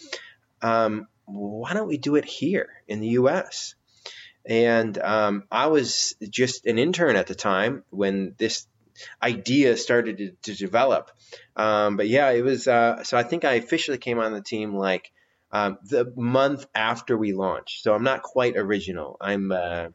Um, 0.61 1.07
why 1.25 1.73
don't 1.73 1.87
we 1.87 1.97
do 1.97 2.15
it 2.15 2.25
here 2.25 2.69
in 2.87 2.99
the 2.99 3.09
U.S.? 3.09 3.73
And 4.45 4.97
um, 4.97 5.43
I 5.51 5.67
was 5.67 6.15
just 6.21 6.65
an 6.65 6.79
intern 6.79 7.15
at 7.15 7.27
the 7.27 7.35
time 7.35 7.83
when 7.89 8.35
this 8.37 8.65
idea 9.21 9.77
started 9.77 10.17
to, 10.17 10.31
to 10.43 10.55
develop. 10.55 11.11
Um, 11.55 11.97
but 11.97 12.07
yeah, 12.07 12.31
it 12.31 12.43
was. 12.43 12.67
Uh, 12.67 13.03
so 13.03 13.17
I 13.17 13.23
think 13.23 13.45
I 13.45 13.53
officially 13.53 13.97
came 13.97 14.19
on 14.19 14.33
the 14.33 14.41
team 14.41 14.75
like 14.75 15.11
um, 15.51 15.77
the 15.83 16.11
month 16.15 16.65
after 16.73 17.17
we 17.17 17.33
launched. 17.33 17.83
So 17.83 17.93
I'm 17.93 18.03
not 18.03 18.23
quite 18.23 18.57
original. 18.57 19.17
I'm. 19.19 19.51
Uh, 19.51 19.87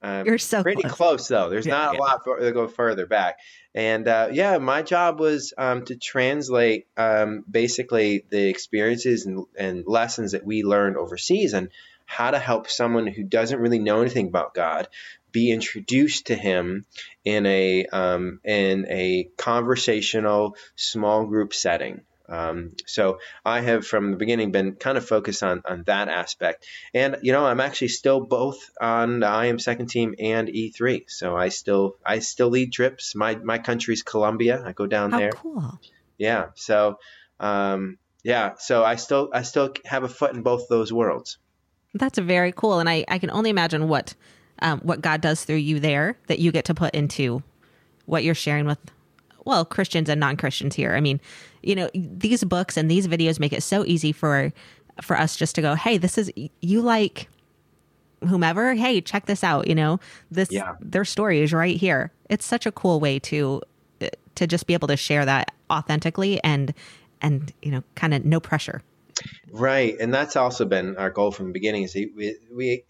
um, 0.00 0.26
You're 0.26 0.38
so 0.38 0.62
pretty 0.62 0.82
close, 0.82 0.96
close 0.96 1.28
though. 1.28 1.50
There's 1.50 1.66
yeah, 1.66 1.72
not 1.72 1.94
yeah. 1.94 1.98
a 1.98 2.00
lot 2.00 2.24
for, 2.24 2.38
to 2.38 2.52
go 2.52 2.68
further 2.68 3.06
back. 3.06 3.38
And 3.74 4.06
uh, 4.06 4.28
yeah, 4.32 4.58
my 4.58 4.82
job 4.82 5.18
was 5.18 5.52
um, 5.58 5.84
to 5.86 5.96
translate 5.96 6.86
um, 6.96 7.44
basically 7.50 8.24
the 8.30 8.48
experiences 8.48 9.26
and, 9.26 9.44
and, 9.58 9.84
lessons 9.86 10.32
that 10.32 10.44
we 10.44 10.62
learned 10.62 10.96
overseas 10.96 11.52
and 11.52 11.70
how 12.06 12.30
to 12.30 12.38
help 12.38 12.70
someone 12.70 13.06
who 13.06 13.22
doesn't 13.22 13.60
really 13.60 13.78
know 13.78 14.00
anything 14.00 14.28
about 14.28 14.54
God 14.54 14.88
be 15.32 15.50
introduced 15.50 16.26
to 16.28 16.34
him 16.34 16.86
in 17.24 17.46
a 17.46 17.86
um, 17.86 18.40
in 18.44 18.86
a 18.88 19.28
conversational 19.36 20.56
small 20.76 21.26
group 21.26 21.54
setting. 21.54 22.02
Um, 22.28 22.72
so 22.86 23.20
I 23.44 23.60
have 23.62 23.86
from 23.86 24.10
the 24.10 24.16
beginning 24.18 24.52
been 24.52 24.74
kind 24.74 24.98
of 24.98 25.08
focused 25.08 25.42
on 25.42 25.62
on 25.64 25.84
that 25.86 26.08
aspect, 26.08 26.66
and 26.92 27.16
you 27.22 27.32
know 27.32 27.46
I'm 27.46 27.60
actually 27.60 27.88
still 27.88 28.20
both 28.20 28.70
on 28.80 29.20
the 29.20 29.26
I 29.26 29.46
am 29.46 29.58
second 29.58 29.88
team 29.88 30.14
and 30.18 30.48
E3. 30.48 31.04
So 31.08 31.34
I 31.34 31.48
still 31.48 31.96
I 32.04 32.18
still 32.18 32.48
lead 32.48 32.72
trips. 32.72 33.14
My 33.14 33.36
my 33.36 33.58
country's 33.58 34.02
Colombia. 34.02 34.62
I 34.64 34.72
go 34.72 34.86
down 34.86 35.12
How 35.12 35.18
there. 35.18 35.32
Cool. 35.32 35.80
Yeah. 36.18 36.48
So 36.54 36.98
um, 37.40 37.98
yeah. 38.22 38.54
So 38.58 38.84
I 38.84 38.96
still 38.96 39.30
I 39.32 39.42
still 39.42 39.72
have 39.86 40.04
a 40.04 40.08
foot 40.08 40.34
in 40.34 40.42
both 40.42 40.68
those 40.68 40.92
worlds. 40.92 41.38
That's 41.94 42.18
very 42.18 42.52
cool, 42.52 42.78
and 42.78 42.90
I 42.90 43.06
I 43.08 43.18
can 43.18 43.30
only 43.30 43.48
imagine 43.48 43.88
what 43.88 44.14
um, 44.62 44.80
what 44.80 45.00
God 45.00 45.20
does 45.20 45.44
through 45.44 45.56
you 45.56 45.80
there 45.80 46.16
that 46.26 46.38
you 46.38 46.52
get 46.52 46.64
to 46.66 46.74
put 46.74 46.94
into 46.94 47.42
what 48.06 48.24
you're 48.24 48.34
sharing 48.34 48.66
with, 48.66 48.78
well, 49.44 49.64
Christians 49.64 50.08
and 50.08 50.20
non 50.20 50.36
Christians 50.36 50.74
here. 50.74 50.94
I 50.94 51.00
mean, 51.00 51.20
you 51.62 51.74
know, 51.74 51.90
these 51.94 52.44
books 52.44 52.76
and 52.76 52.90
these 52.90 53.06
videos 53.06 53.38
make 53.40 53.52
it 53.52 53.62
so 53.62 53.84
easy 53.84 54.12
for 54.12 54.52
for 55.02 55.16
us 55.16 55.36
just 55.36 55.54
to 55.54 55.62
go, 55.62 55.74
hey, 55.74 55.98
this 55.98 56.18
is 56.18 56.32
you 56.60 56.80
like 56.80 57.28
whomever. 58.26 58.74
Hey, 58.74 59.00
check 59.00 59.26
this 59.26 59.44
out. 59.44 59.68
You 59.68 59.74
know, 59.74 60.00
this 60.30 60.50
yeah. 60.50 60.76
their 60.80 61.04
story 61.04 61.40
is 61.40 61.52
right 61.52 61.76
here. 61.76 62.12
It's 62.28 62.46
such 62.46 62.66
a 62.66 62.72
cool 62.72 63.00
way 63.00 63.18
to 63.20 63.62
to 64.34 64.46
just 64.46 64.66
be 64.66 64.74
able 64.74 64.88
to 64.88 64.96
share 64.96 65.24
that 65.24 65.52
authentically 65.70 66.42
and 66.44 66.72
and 67.20 67.52
you 67.62 67.70
know, 67.70 67.82
kind 67.94 68.14
of 68.14 68.24
no 68.24 68.40
pressure. 68.40 68.82
Right, 69.50 69.96
and 69.98 70.14
that's 70.14 70.36
also 70.36 70.64
been 70.64 70.96
our 70.96 71.10
goal 71.10 71.32
from 71.32 71.46
the 71.46 71.52
beginning. 71.52 71.82
Is 71.82 71.94
we, 71.94 72.36
we 72.54 72.84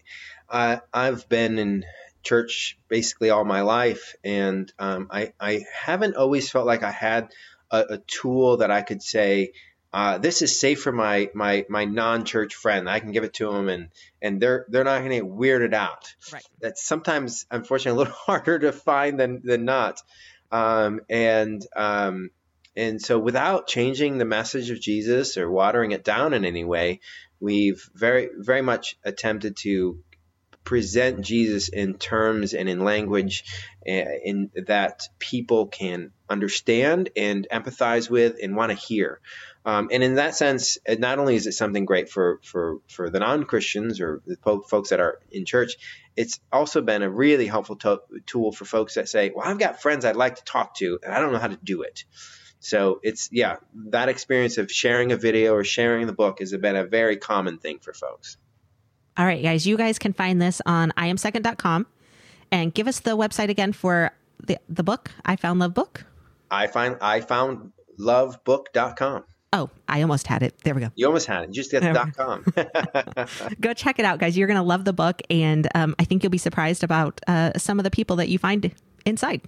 I, 0.51 0.81
I've 0.93 1.27
been 1.29 1.59
in 1.59 1.85
church 2.23 2.77
basically 2.87 3.29
all 3.29 3.45
my 3.45 3.61
life, 3.61 4.15
and 4.23 4.71
um, 4.79 5.07
I, 5.11 5.33
I 5.39 5.65
haven't 5.73 6.15
always 6.15 6.49
felt 6.49 6.65
like 6.65 6.83
I 6.83 6.91
had 6.91 7.29
a, 7.71 7.85
a 7.89 7.97
tool 7.99 8.57
that 8.57 8.71
I 8.71 8.81
could 8.81 9.01
say, 9.01 9.53
uh, 9.91 10.19
this 10.19 10.41
is 10.43 10.59
safe 10.59 10.81
for 10.81 10.91
my 10.91 11.29
my 11.33 11.65
my 11.67 11.85
non-church 11.85 12.53
friend. 12.53 12.87
I 12.87 12.99
can 12.99 13.11
give 13.11 13.23
it 13.23 13.33
to 13.35 13.51
them, 13.51 13.69
and 13.69 13.89
and 14.21 14.39
they're 14.39 14.65
they're 14.69 14.83
not 14.83 14.99
going 14.99 15.09
to 15.09 15.15
get 15.15 15.25
weirded 15.25 15.73
out. 15.73 16.13
Right. 16.31 16.45
That's 16.59 16.85
sometimes, 16.85 17.47
unfortunately, 17.49 17.97
a 17.97 18.03
little 18.03 18.13
harder 18.25 18.59
to 18.59 18.71
find 18.71 19.19
than 19.19 19.41
than 19.43 19.65
not. 19.65 20.01
Um, 20.51 21.01
and 21.09 21.65
um, 21.75 22.29
and 22.75 23.01
so 23.01 23.17
without 23.17 23.65
changing 23.67 24.17
the 24.19 24.25
message 24.25 24.69
of 24.69 24.79
Jesus 24.79 25.37
or 25.37 25.49
watering 25.49 25.91
it 25.91 26.03
down 26.03 26.33
in 26.33 26.45
any 26.45 26.63
way, 26.63 26.99
we've 27.39 27.89
very 27.95 28.29
very 28.37 28.61
much 28.61 28.95
attempted 29.03 29.57
to 29.57 30.03
present 30.69 31.21
Jesus 31.21 31.67
in 31.67 31.95
terms 31.95 32.53
and 32.53 32.69
in 32.69 32.83
language 32.83 33.43
eh, 33.87 34.05
in 34.23 34.51
that 34.67 35.01
people 35.17 35.65
can 35.65 36.11
understand 36.29 37.09
and 37.17 37.47
empathize 37.51 38.07
with 38.07 38.35
and 38.39 38.55
want 38.55 38.71
to 38.71 38.77
hear. 38.77 39.19
Um, 39.65 39.89
and 39.91 40.03
in 40.03 40.15
that 40.15 40.35
sense, 40.35 40.77
not 40.87 41.17
only 41.17 41.35
is 41.35 41.47
it 41.47 41.53
something 41.53 41.85
great 41.85 42.07
for 42.11 42.39
for 42.43 42.81
for 42.87 43.09
the 43.09 43.19
non 43.19 43.45
Christians 43.45 43.99
or 43.99 44.21
the 44.27 44.37
folks 44.69 44.91
that 44.91 44.99
are 44.99 45.17
in 45.31 45.43
church, 45.43 45.73
it's 46.15 46.39
also 46.51 46.83
been 46.83 47.01
a 47.01 47.09
really 47.09 47.47
helpful 47.47 47.77
to- 47.77 48.03
tool 48.27 48.51
for 48.51 48.65
folks 48.65 48.93
that 48.93 49.09
say, 49.09 49.31
"Well, 49.35 49.47
I've 49.47 49.57
got 49.57 49.81
friends 49.81 50.05
I'd 50.05 50.15
like 50.15 50.35
to 50.35 50.43
talk 50.43 50.75
to, 50.75 50.99
and 51.01 51.11
I 51.11 51.19
don't 51.19 51.33
know 51.33 51.39
how 51.39 51.47
to 51.47 51.59
do 51.63 51.81
it." 51.81 52.03
So 52.59 52.99
it's 53.01 53.27
yeah, 53.31 53.55
that 53.87 54.07
experience 54.07 54.59
of 54.59 54.71
sharing 54.71 55.13
a 55.13 55.17
video 55.17 55.55
or 55.55 55.63
sharing 55.63 56.05
the 56.05 56.13
book 56.13 56.41
has 56.41 56.55
been 56.55 56.75
a 56.75 56.85
very 56.85 57.17
common 57.17 57.57
thing 57.57 57.79
for 57.79 57.91
folks. 57.91 58.37
All 59.17 59.25
right, 59.25 59.43
guys, 59.43 59.67
you 59.67 59.77
guys 59.77 59.99
can 59.99 60.13
find 60.13 60.41
this 60.41 60.61
on 60.65 60.91
iamsecond.com 60.97 61.87
and 62.51 62.73
give 62.73 62.87
us 62.87 62.99
the 62.99 63.17
website 63.17 63.49
again 63.49 63.73
for 63.73 64.11
the 64.45 64.57
the 64.69 64.83
book. 64.83 65.11
I 65.25 65.35
found 65.35 65.59
love 65.59 65.73
book. 65.73 66.05
I 66.51 66.67
find 66.67 66.97
I 67.01 67.21
found 67.21 67.71
lovebook.com. 67.99 69.25
Oh, 69.51 69.69
I 69.87 70.01
almost 70.03 70.27
had 70.27 70.43
it. 70.43 70.55
There 70.63 70.75
we 70.75 70.81
go. 70.81 70.91
You 70.95 71.07
almost 71.07 71.25
had 71.25 71.43
it. 71.43 71.47
You 71.49 71.53
just 71.55 71.71
get 71.71 71.81
dot 71.81 72.15
com. 72.15 72.43
go 73.59 73.73
check 73.73 73.97
it 73.97 74.05
out, 74.05 74.19
guys. 74.19 74.37
You're 74.37 74.47
going 74.47 74.57
to 74.57 74.63
love 74.63 74.85
the 74.85 74.93
book, 74.93 75.21
and 75.29 75.67
um, 75.73 75.95
I 75.97 76.03
think 76.03 76.23
you'll 76.23 76.29
be 76.29 76.37
surprised 76.37 76.83
about 76.83 77.19
uh, 77.27 77.57
some 77.57 77.79
of 77.79 77.83
the 77.83 77.91
people 77.91 78.15
that 78.17 78.29
you 78.29 78.37
find 78.37 78.71
inside. 79.05 79.41